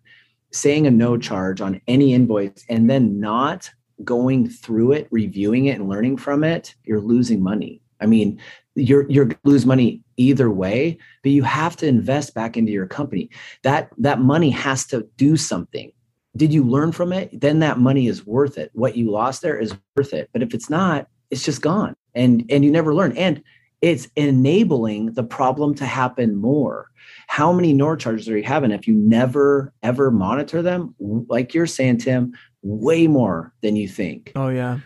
[0.56, 3.70] saying a no charge on any invoice and then not
[4.04, 7.80] going through it, reviewing it and learning from it, you're losing money.
[8.00, 8.40] I mean,
[8.74, 13.30] you're you're lose money either way, but you have to invest back into your company.
[13.62, 15.92] That that money has to do something.
[16.36, 17.40] Did you learn from it?
[17.40, 18.70] Then that money is worth it.
[18.74, 20.28] What you lost there is worth it.
[20.32, 21.96] But if it's not, it's just gone.
[22.14, 23.16] And and you never learn.
[23.16, 23.42] And
[23.86, 26.90] it's enabling the problem to happen more
[27.26, 30.94] how many NOR charges are you having if you never ever monitor them?
[30.98, 34.32] Like you're saying, Tim, way more than you think.
[34.34, 34.80] Oh yeah.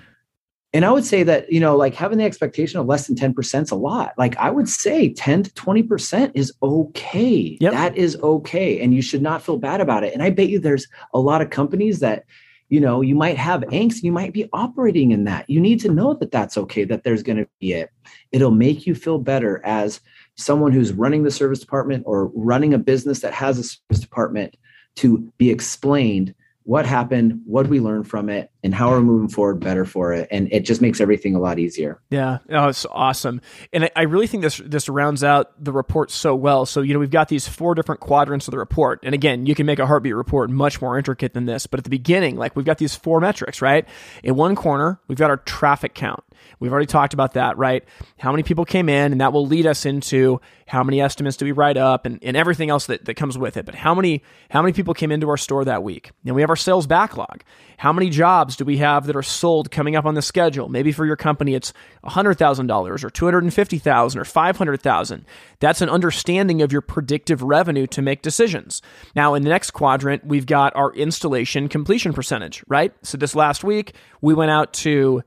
[0.72, 3.62] And I would say that, you know, like having the expectation of less than 10%
[3.62, 4.12] is a lot.
[4.16, 7.58] Like I would say 10 to 20% is okay.
[7.60, 7.72] Yep.
[7.72, 8.80] That is okay.
[8.80, 10.14] And you should not feel bad about it.
[10.14, 12.24] And I bet you there's a lot of companies that,
[12.70, 15.50] you know, you might have angst, you might be operating in that.
[15.50, 17.90] You need to know that that's okay, that there's going to be it.
[18.30, 20.00] It'll make you feel better as
[20.37, 24.56] someone who's running the service department or running a business that has a service department
[24.96, 26.33] to be explained
[26.70, 30.12] what happened, what we learned from it, and how are we're moving forward better for
[30.12, 30.28] it.
[30.30, 32.00] And it just makes everything a lot easier.
[32.11, 33.40] Yeah, oh, it's awesome.
[33.72, 36.66] And I, I really think this this rounds out the report so well.
[36.66, 39.56] So you know we've got these four different quadrants of the report, and again, you
[39.56, 41.66] can make a heartbeat report much more intricate than this.
[41.66, 43.85] But at the beginning, like we've got these four metrics, right?
[44.22, 46.22] In one corner, we've got our traffic count.
[46.59, 47.85] We've already talked about that, right?
[48.18, 51.44] How many people came in, and that will lead us into how many estimates do
[51.44, 53.66] we write up and, and everything else that, that comes with it.
[53.66, 56.12] But how many how many people came into our store that week?
[56.24, 57.42] And we have our sales backlog.
[57.76, 60.68] How many jobs do we have that are sold coming up on the schedule?
[60.68, 61.72] Maybe for your company it's
[62.05, 65.24] $100,000 or 250,000 or 500,000.
[65.59, 68.81] That's an understanding of your predictive revenue to make decisions.
[69.16, 72.94] Now in the next quadrant, we've got our installation completion percentage, right?
[73.03, 75.24] So this last week, we went out to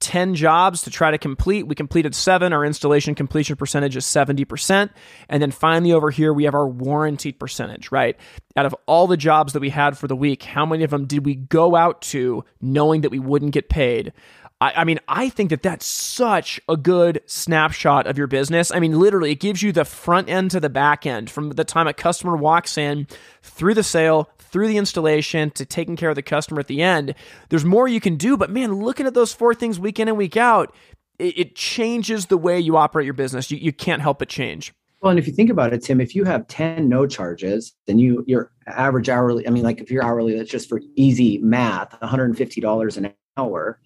[0.00, 1.66] 10 jobs to try to complete.
[1.66, 2.52] We completed seven.
[2.52, 4.90] Our installation completion percentage is 70%.
[5.28, 8.16] And then finally, over here, we have our warranty percentage, right?
[8.56, 11.06] Out of all the jobs that we had for the week, how many of them
[11.06, 14.12] did we go out to knowing that we wouldn't get paid?
[14.60, 18.72] I, I mean, I think that that's such a good snapshot of your business.
[18.72, 21.64] I mean, literally, it gives you the front end to the back end from the
[21.64, 23.06] time a customer walks in
[23.42, 27.14] through the sale, through the installation to taking care of the customer at the end.
[27.50, 30.16] There's more you can do, but man, looking at those four things week in and
[30.16, 30.74] week out,
[31.18, 33.50] it, it changes the way you operate your business.
[33.50, 34.72] You, you can't help but change.
[35.02, 37.98] Well, and if you think about it, Tim, if you have 10 no charges, then
[37.98, 41.98] you your average hourly, I mean, like if you're hourly, that's just for easy math,
[42.00, 43.78] $150 an hour,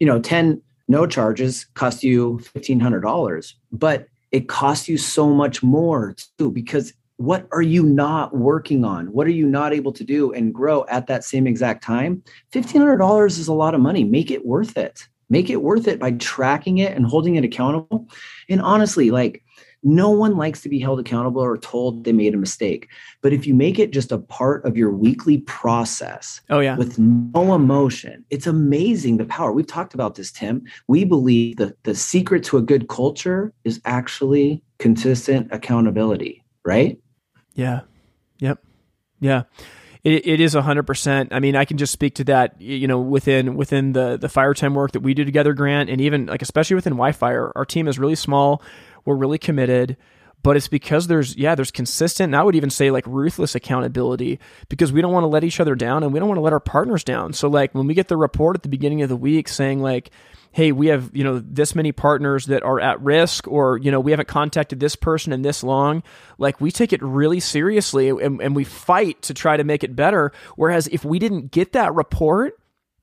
[0.00, 6.16] you know, 10 no charges cost you $1,500, but it costs you so much more
[6.38, 9.12] too, because what are you not working on?
[9.12, 12.22] What are you not able to do and grow at that same exact time?
[12.52, 14.04] $1,500 is a lot of money.
[14.04, 15.06] Make it worth it.
[15.28, 18.08] Make it worth it by tracking it and holding it accountable.
[18.48, 19.44] And honestly, like
[19.82, 22.88] no one likes to be held accountable or told they made a mistake.
[23.22, 26.76] But if you make it just a part of your weekly process oh, yeah.
[26.76, 29.52] with no emotion, it's amazing the power.
[29.52, 30.64] We've talked about this, Tim.
[30.86, 36.98] We believe that the secret to a good culture is actually consistent accountability, right?
[37.54, 37.80] Yeah.
[38.38, 38.62] Yep.
[39.20, 39.42] Yeah.
[40.02, 41.30] It, it is hundred percent.
[41.32, 42.58] I mean, I can just speak to that.
[42.58, 46.00] You know, within within the the fire time work that we do together, Grant, and
[46.00, 48.62] even like especially within Wi-Fire, our, our team is really small.
[49.10, 49.96] We're really committed
[50.42, 54.38] but it's because there's yeah there's consistent and i would even say like ruthless accountability
[54.70, 56.54] because we don't want to let each other down and we don't want to let
[56.54, 59.16] our partners down so like when we get the report at the beginning of the
[59.16, 60.10] week saying like
[60.52, 64.00] hey, we have, you know, this many partners that are at risk or, you know,
[64.00, 66.02] we haven't contacted this person in this long.
[66.38, 69.94] Like we take it really seriously and, and we fight to try to make it
[69.94, 70.32] better.
[70.56, 72.59] Whereas if we didn't get that report,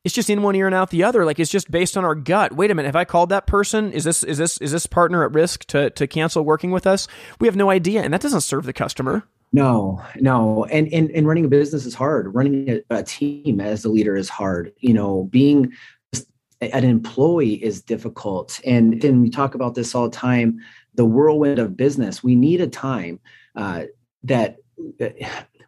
[0.07, 1.25] it's just in one ear and out the other.
[1.25, 2.53] Like it's just based on our gut.
[2.53, 3.91] Wait a minute, have I called that person?
[3.91, 7.09] Is this is this is this partner at risk to to cancel working with us?
[7.41, 9.27] We have no idea, and that doesn't serve the customer.
[9.51, 12.33] No, no, and and and running a business is hard.
[12.33, 14.71] Running a, a team as a leader is hard.
[14.79, 15.73] You know, being
[16.61, 18.61] an employee is difficult.
[18.65, 20.61] And then we talk about this all the time
[20.95, 22.23] the whirlwind of business.
[22.23, 23.19] We need a time
[23.57, 23.83] uh,
[24.23, 24.55] that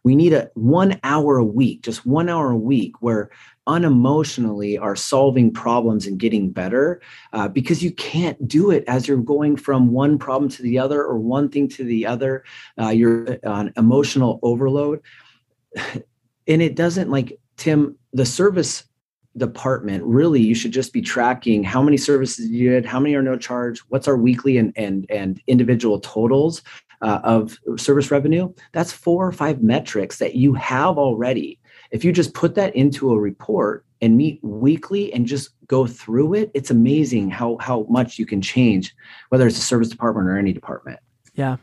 [0.02, 3.30] we need a one hour a week, just one hour a week where
[3.70, 7.00] unemotionally are solving problems and getting better
[7.32, 11.02] uh, because you can't do it as you're going from one problem to the other
[11.04, 12.42] or one thing to the other.
[12.80, 15.00] Uh, you're on emotional overload.
[16.48, 18.82] And it doesn't like, Tim, the service
[19.36, 23.22] department really you should just be tracking how many services you did how many are
[23.22, 26.62] no charge what's our weekly and and and individual totals
[27.02, 31.59] uh, of service revenue that's four or five metrics that you have already
[31.90, 36.34] if you just put that into a report and meet weekly and just go through
[36.34, 38.94] it it's amazing how how much you can change
[39.28, 40.98] whether it's a service department or any department
[41.34, 41.56] yeah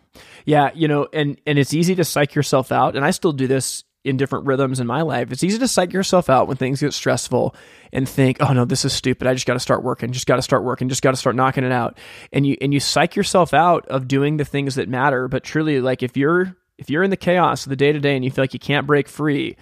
[0.46, 3.48] yeah you know and and it's easy to psych yourself out and i still do
[3.48, 5.32] this in different rhythms in my life.
[5.34, 7.54] It's easy to psych yourself out when things get stressful
[7.92, 9.28] and think, "Oh no, this is stupid.
[9.28, 10.14] I just got to start working.
[10.14, 10.88] Just got to start working.
[10.88, 11.98] Just got to start knocking it out."
[12.32, 15.28] And you and you psych yourself out of doing the things that matter.
[15.28, 18.16] But truly, like if you're if you're in the chaos of the day to day
[18.16, 19.58] and you feel like you can't break free,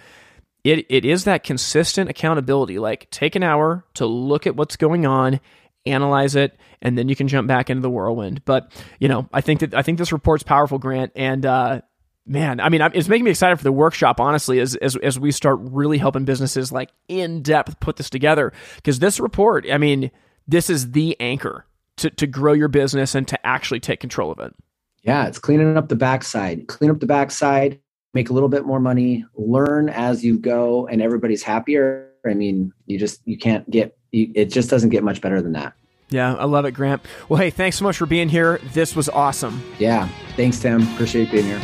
[0.66, 2.78] it it is that consistent accountability.
[2.78, 5.40] Like take an hour to look at what's going on
[5.86, 8.44] analyze it, and then you can jump back into the whirlwind.
[8.44, 11.80] But you know, I think that I think this report's powerful, Grant, and uh,
[12.26, 15.30] man, I mean, it's making me excited for the workshop, honestly, as, as, as we
[15.30, 18.52] start really helping businesses like in depth put this together.
[18.76, 20.10] Because this report, I mean,
[20.46, 21.66] this is the anchor
[21.98, 24.54] to, to grow your business and to actually take control of it.
[25.02, 26.66] Yeah, it's cleaning up the backside.
[26.66, 27.80] Clean up the backside,
[28.16, 32.08] make a little bit more money, learn as you go, and everybody's happier.
[32.24, 35.52] I mean, you just, you can't get, you, it just doesn't get much better than
[35.52, 35.74] that.
[36.08, 37.02] Yeah, I love it, Grant.
[37.28, 38.58] Well, hey, thanks so much for being here.
[38.72, 39.62] This was awesome.
[39.78, 40.82] Yeah, thanks, Tim.
[40.94, 41.60] Appreciate being here.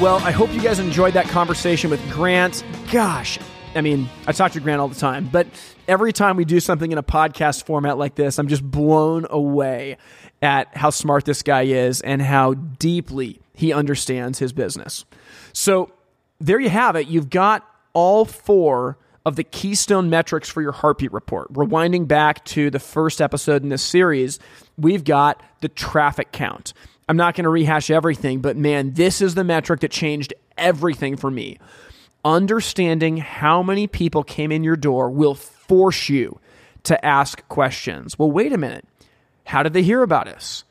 [0.00, 2.64] Well, I hope you guys enjoyed that conversation with Grant.
[2.92, 3.40] gosh,
[3.74, 5.48] I mean, I talk to Grant all the time, but
[5.88, 9.96] every time we do something in a podcast format like this, I'm just blown away
[10.40, 15.04] at how smart this guy is and how deeply he understands his business.
[15.52, 15.92] So
[16.40, 17.06] there you have it.
[17.06, 21.50] You've got all four of the keystone metrics for your heartbeat report.
[21.52, 24.38] Rewinding back to the first episode in this series,
[24.76, 26.74] we've got the traffic count.
[27.08, 31.16] I'm not going to rehash everything, but man, this is the metric that changed everything
[31.16, 31.58] for me.
[32.24, 36.38] Understanding how many people came in your door will force you
[36.84, 38.18] to ask questions.
[38.18, 38.86] Well, wait a minute.
[39.44, 40.64] How did they hear about us?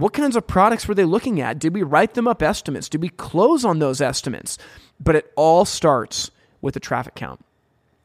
[0.00, 1.58] What kinds of products were they looking at?
[1.58, 2.88] Did we write them up estimates?
[2.88, 4.56] Did we close on those estimates?
[4.98, 6.30] But it all starts
[6.62, 7.44] with the traffic count.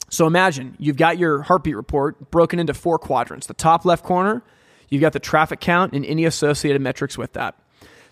[0.09, 3.47] So imagine you've got your heartbeat report broken into four quadrants.
[3.47, 4.43] The top left corner,
[4.89, 7.57] you've got the traffic count and any associated metrics with that.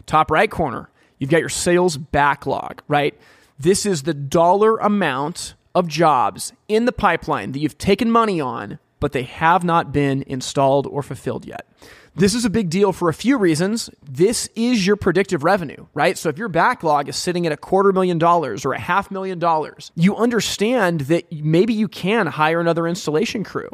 [0.06, 3.20] Top right corner, you've got your sales backlog, right?
[3.60, 8.80] This is the dollar amount of jobs in the pipeline that you've taken money on,
[9.02, 11.68] but they have not been installed or fulfilled yet.
[12.16, 13.90] This is a big deal for a few reasons.
[14.08, 16.16] This is your predictive revenue, right?
[16.16, 19.40] So if your backlog is sitting at a quarter million dollars or a half million
[19.40, 23.70] dollars, you understand that maybe you can hire another installation crew,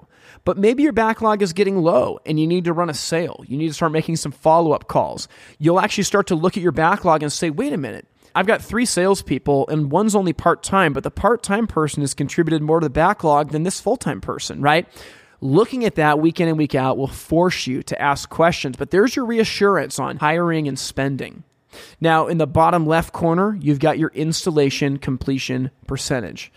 [0.46, 3.44] but maybe your backlog is getting low and you need to run a sale.
[3.46, 5.28] You need to start making some follow up calls.
[5.58, 8.08] You'll actually start to look at your backlog and say, wait a minute.
[8.36, 12.14] I've got three salespeople, and one's only part time, but the part time person has
[12.14, 14.88] contributed more to the backlog than this full time person, right?
[15.42, 18.92] Looking at that week in and week out will force you to ask questions, but
[18.92, 21.44] there's your reassurance on hiring and spending.
[22.02, 26.52] Now, in the bottom left corner, you've got your installation completion percentage.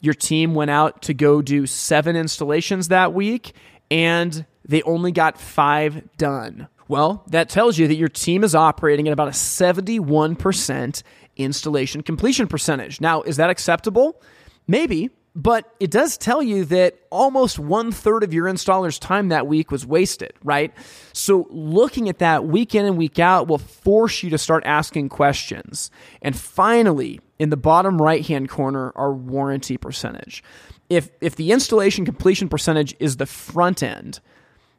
[0.00, 3.52] Your team went out to go do seven installations that week,
[3.90, 6.68] and they only got five done.
[6.88, 11.02] Well, that tells you that your team is operating at about a 71%
[11.36, 13.00] installation completion percentage.
[13.00, 14.20] Now, is that acceptable?
[14.68, 19.46] Maybe, but it does tell you that almost one third of your installer's time that
[19.46, 20.72] week was wasted, right?
[21.12, 25.10] So looking at that week in and week out will force you to start asking
[25.10, 25.90] questions.
[26.22, 30.42] And finally, in the bottom right hand corner, our warranty percentage.
[30.88, 34.20] If, if the installation completion percentage is the front end,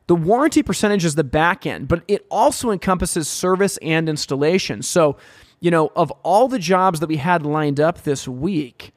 [0.08, 4.82] the warranty percentage is the back end, but it also encompasses service and installation.
[4.82, 5.18] So,
[5.60, 8.94] you know, of all the jobs that we had lined up this week,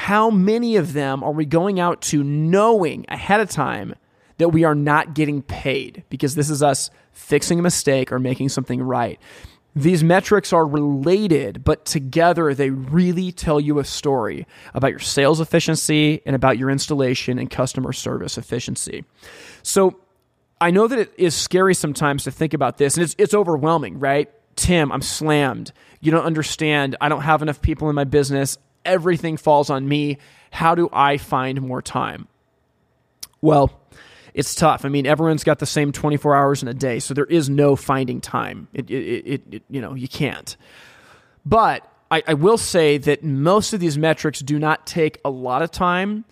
[0.00, 3.94] how many of them are we going out to knowing ahead of time
[4.38, 8.48] that we are not getting paid because this is us fixing a mistake or making
[8.48, 9.20] something right?
[9.76, 15.38] These metrics are related, but together they really tell you a story about your sales
[15.38, 19.04] efficiency and about your installation and customer service efficiency.
[19.62, 20.00] So
[20.62, 23.98] I know that it is scary sometimes to think about this, and it's, it's overwhelming,
[23.98, 24.30] right?
[24.56, 25.72] Tim, I'm slammed.
[26.00, 26.96] You don't understand.
[27.02, 30.18] I don't have enough people in my business everything falls on me.
[30.50, 32.28] How do I find more time?
[33.40, 33.80] Well,
[34.34, 34.84] it's tough.
[34.84, 37.76] I mean, everyone's got the same 24 hours in a day, so there is no
[37.76, 38.68] finding time.
[38.72, 40.56] It, it, it, it you know, you can't.
[41.44, 45.62] But I, I will say that most of these metrics do not take a lot
[45.62, 46.24] of time.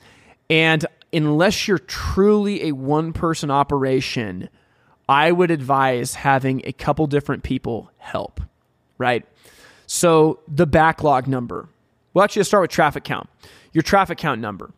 [0.51, 4.49] And unless you're truly a one person operation,
[5.09, 8.41] I would advise having a couple different people help,
[8.99, 9.25] right?
[9.87, 11.69] So the backlog number,
[12.15, 13.29] well, actually, let's start with traffic count.
[13.73, 14.71] Your traffic count number.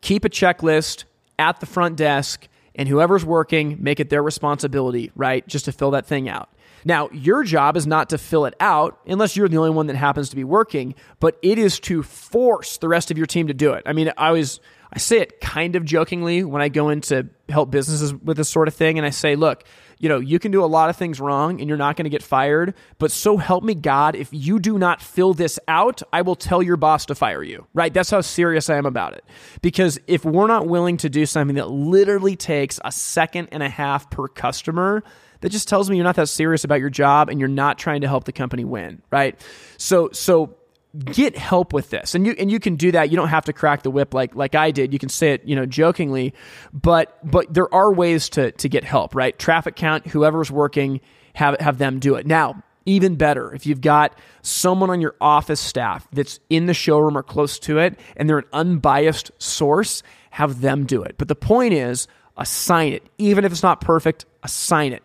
[0.00, 1.04] Keep a checklist
[1.38, 5.46] at the front desk, and whoever's working, make it their responsibility, right?
[5.46, 6.48] Just to fill that thing out.
[6.84, 9.96] Now, your job is not to fill it out unless you're the only one that
[9.96, 13.54] happens to be working, but it is to force the rest of your team to
[13.54, 13.84] do it.
[13.86, 14.60] I mean, I always
[14.92, 18.48] I say it kind of jokingly when I go in to help businesses with this
[18.48, 19.64] sort of thing and I say, look,
[20.02, 22.10] you know, you can do a lot of things wrong and you're not going to
[22.10, 22.74] get fired.
[22.98, 26.60] But so help me God, if you do not fill this out, I will tell
[26.60, 27.94] your boss to fire you, right?
[27.94, 29.24] That's how serious I am about it.
[29.62, 33.68] Because if we're not willing to do something that literally takes a second and a
[33.68, 35.04] half per customer,
[35.40, 38.00] that just tells me you're not that serious about your job and you're not trying
[38.00, 39.40] to help the company win, right?
[39.76, 40.56] So, so
[40.98, 42.14] get help with this.
[42.14, 43.10] And you and you can do that.
[43.10, 44.92] You don't have to crack the whip like like I did.
[44.92, 46.34] You can say it you know jokingly
[46.72, 49.38] but but there are ways to to get help right?
[49.38, 51.00] Traffic count whoever's working
[51.34, 52.26] have have them do it.
[52.26, 57.16] Now even better if you've got someone on your office staff that's in the showroom
[57.16, 61.14] or close to it and they're an unbiased source have them do it.
[61.16, 63.04] But the point is assign it.
[63.18, 65.02] Even if it's not perfect assign it.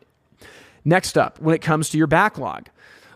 [0.84, 2.70] Next up when it comes to your backlog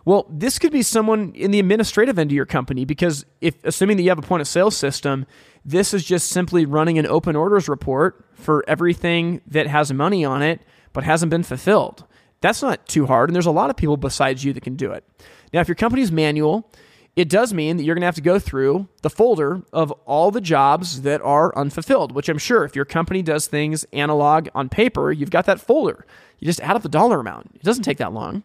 [0.06, 3.98] well, this could be someone in the administrative end of your company because if assuming
[3.98, 5.26] that you have a point of sale system,
[5.64, 10.42] this is just simply running an open orders report for everything that has money on
[10.42, 10.62] it
[10.94, 12.06] but hasn't been fulfilled.
[12.42, 14.92] That's not too hard, and there's a lot of people besides you that can do
[14.92, 15.06] it.
[15.54, 16.72] Now, if your company's manual,
[17.16, 20.32] it does mean that you're going to have to go through the folder of all
[20.32, 24.70] the jobs that are unfulfilled, which I'm sure if your company does things analog on
[24.70, 26.06] paper, you've got that folder.
[26.40, 27.52] You just add up the dollar amount.
[27.56, 28.44] It doesn't take that long.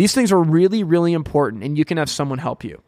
[0.00, 2.80] These things are really, really important, and you can have someone help you.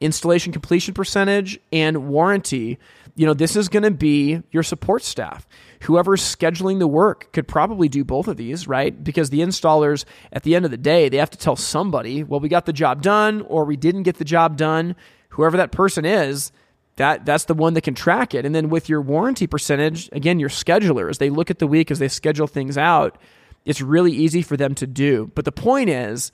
[0.00, 2.80] Installation completion percentage and warranty,
[3.14, 5.46] you know, this is going to be your support staff.
[5.82, 9.04] Whoever's scheduling the work could probably do both of these, right?
[9.04, 12.40] Because the installers, at the end of the day, they have to tell somebody, well,
[12.40, 14.96] we got the job done or we didn't get the job done.
[15.28, 16.50] Whoever that person is,
[16.96, 18.44] that that's the one that can track it.
[18.44, 22.00] And then with your warranty percentage, again, your schedulers, they look at the week as
[22.00, 23.18] they schedule things out.
[23.64, 25.30] It's really easy for them to do.
[25.36, 26.32] But the point is,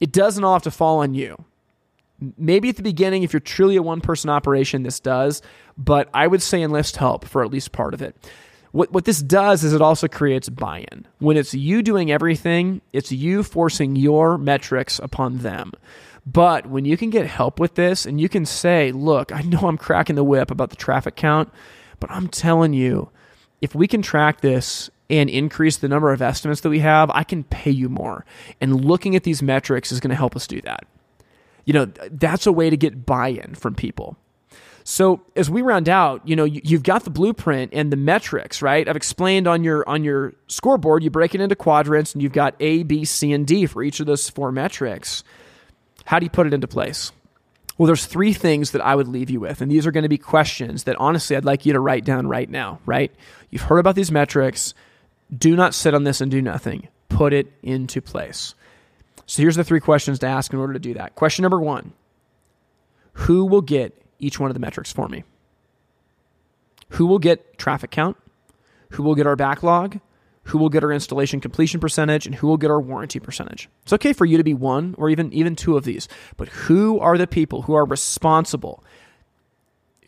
[0.00, 1.44] it doesn't all have to fall on you.
[2.36, 5.40] Maybe at the beginning, if you're truly a one person operation, this does,
[5.76, 8.16] but I would say enlist help for at least part of it.
[8.72, 11.06] What, what this does is it also creates buy in.
[11.18, 15.72] When it's you doing everything, it's you forcing your metrics upon them.
[16.26, 19.60] But when you can get help with this and you can say, look, I know
[19.60, 21.50] I'm cracking the whip about the traffic count,
[22.00, 23.10] but I'm telling you,
[23.62, 27.24] if we can track this and increase the number of estimates that we have, I
[27.24, 28.24] can pay you more.
[28.60, 30.84] And looking at these metrics is going to help us do that.
[31.64, 34.16] You know, that's a way to get buy in from people.
[34.84, 38.88] So as we round out, you know, you've got the blueprint and the metrics, right?
[38.88, 42.54] I've explained on your on your scoreboard, you break it into quadrants and you've got
[42.58, 45.24] A, B, C, and D for each of those four metrics.
[46.06, 47.12] How do you put it into place?
[47.76, 50.08] Well, there's three things that I would leave you with, and these are going to
[50.08, 53.14] be questions that honestly I'd like you to write down right now, right?
[53.50, 54.72] You've heard about these metrics.
[55.36, 56.88] Do not sit on this and do nothing.
[57.08, 58.54] Put it into place.
[59.26, 61.14] So here's the three questions to ask in order to do that.
[61.14, 61.92] Question number one
[63.12, 65.24] Who will get each one of the metrics for me?
[66.90, 68.16] Who will get traffic count?
[68.90, 70.00] Who will get our backlog?
[70.44, 72.24] Who will get our installation completion percentage?
[72.24, 73.68] And who will get our warranty percentage?
[73.82, 76.08] It's okay for you to be one or even, even two of these,
[76.38, 78.82] but who are the people who are responsible?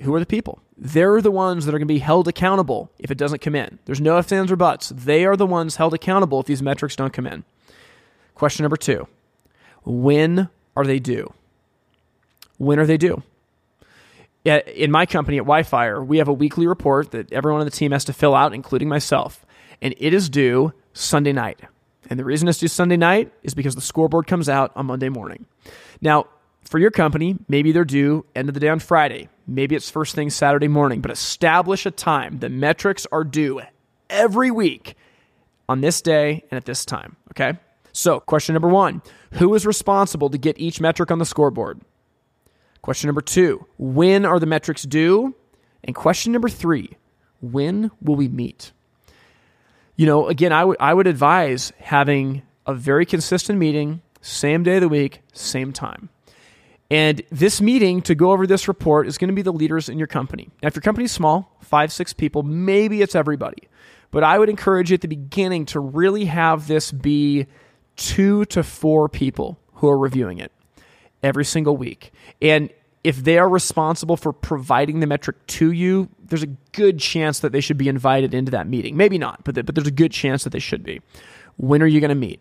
[0.00, 0.62] Who are the people?
[0.82, 3.78] They're the ones that are going to be held accountable if it doesn't come in.
[3.84, 4.88] There's no ifs, ands, or buts.
[4.88, 7.44] They are the ones held accountable if these metrics don't come in.
[8.34, 9.06] Question number two
[9.84, 11.34] When are they due?
[12.56, 13.22] When are they due?
[14.44, 17.92] In my company at Wi-Fire, we have a weekly report that everyone on the team
[17.92, 19.44] has to fill out, including myself,
[19.82, 21.60] and it is due Sunday night.
[22.08, 25.10] And the reason it's due Sunday night is because the scoreboard comes out on Monday
[25.10, 25.44] morning.
[26.00, 26.26] Now,
[26.62, 29.28] for your company, maybe they're due end of the day on Friday.
[29.46, 32.38] Maybe it's first thing Saturday morning, but establish a time.
[32.38, 33.60] The metrics are due
[34.08, 34.94] every week
[35.68, 37.16] on this day and at this time.
[37.32, 37.58] Okay.
[37.92, 39.02] So, question number one
[39.32, 41.80] Who is responsible to get each metric on the scoreboard?
[42.82, 45.34] Question number two When are the metrics due?
[45.82, 46.96] And question number three
[47.40, 48.72] When will we meet?
[49.96, 54.76] You know, again, I, w- I would advise having a very consistent meeting, same day
[54.76, 56.08] of the week, same time.
[56.90, 59.96] And this meeting to go over this report is going to be the leaders in
[59.96, 60.50] your company.
[60.62, 63.68] Now, if your company is small, five, six people, maybe it's everybody.
[64.10, 67.46] But I would encourage you at the beginning to really have this be
[67.96, 70.50] two to four people who are reviewing it
[71.22, 72.12] every single week.
[72.42, 72.70] And
[73.04, 77.52] if they are responsible for providing the metric to you, there's a good chance that
[77.52, 78.96] they should be invited into that meeting.
[78.96, 81.00] Maybe not, but, but there's a good chance that they should be.
[81.56, 82.40] When are you going to meet?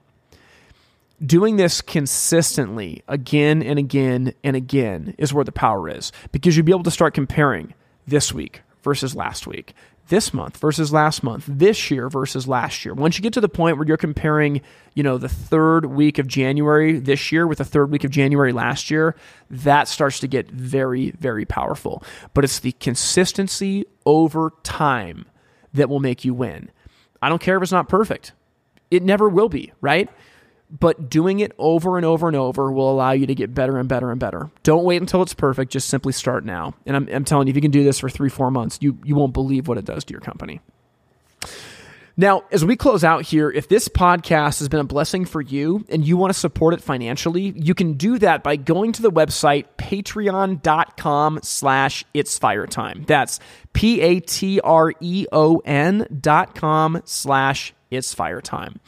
[1.25, 6.65] Doing this consistently again and again and again is where the power is because you'll
[6.65, 7.73] be able to start comparing
[8.07, 9.73] this week versus last week,
[10.07, 12.93] this month versus last month, this year versus last year.
[12.93, 14.61] Once you get to the point where you're comparing,
[14.95, 18.51] you know, the third week of January this year with the third week of January
[18.51, 19.15] last year,
[19.49, 22.03] that starts to get very, very powerful.
[22.33, 25.25] But it's the consistency over time
[25.73, 26.71] that will make you win.
[27.21, 28.31] I don't care if it's not perfect.
[28.89, 30.09] It never will be, right?
[30.69, 33.89] But doing it over and over and over will allow you to get better and
[33.89, 34.51] better and better.
[34.63, 35.71] Don't wait until it's perfect.
[35.71, 36.75] Just simply start now.
[36.85, 38.97] And I'm, I'm telling you, if you can do this for three, four months, you,
[39.03, 40.61] you won't believe what it does to your company.
[42.19, 45.85] Now, as we close out here, if this podcast has been a blessing for you
[45.87, 49.09] and you want to support it financially, you can do that by going to the
[49.09, 53.05] website patreon.com slash it's fire time.
[53.07, 53.39] That's
[53.71, 54.17] P-A-T-R-E-O-N
[56.19, 58.81] dot com slash it's fire time.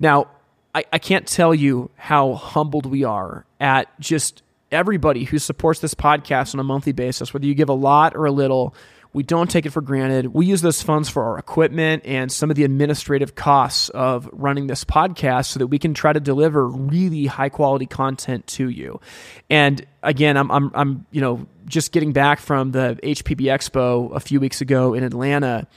[0.00, 0.26] Now,
[0.74, 5.94] I, I can't tell you how humbled we are at just everybody who supports this
[5.94, 8.74] podcast on a monthly basis, whether you give a lot or a little.
[9.12, 10.34] We don't take it for granted.
[10.34, 14.66] We use those funds for our equipment and some of the administrative costs of running
[14.66, 19.00] this podcast so that we can try to deliver really high quality content to you.
[19.48, 24.18] And again, I'm, I'm, I'm you know, just getting back from the HPB Expo a
[24.18, 25.68] few weeks ago in Atlanta.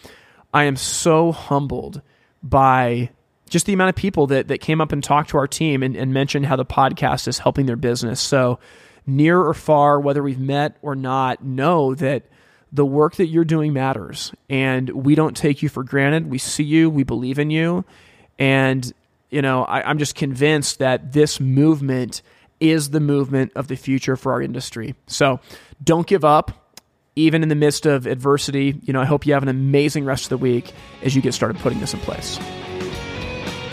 [0.52, 2.02] I am so humbled
[2.42, 3.12] by
[3.50, 5.96] just the amount of people that, that came up and talked to our team and,
[5.96, 8.20] and mentioned how the podcast is helping their business.
[8.20, 8.60] So
[9.06, 12.24] near or far, whether we've met or not, know that
[12.72, 14.34] the work that you're doing matters.
[14.50, 16.30] And we don't take you for granted.
[16.30, 17.86] We see you, we believe in you.
[18.38, 18.92] And,
[19.30, 22.22] you know, I, I'm just convinced that this movement
[22.60, 24.96] is the movement of the future for our industry.
[25.08, 25.40] So
[25.84, 26.74] don't give up,
[27.16, 28.80] even in the midst of adversity.
[28.84, 30.74] You know, I hope you have an amazing rest of the week
[31.04, 32.40] as you get started putting this in place.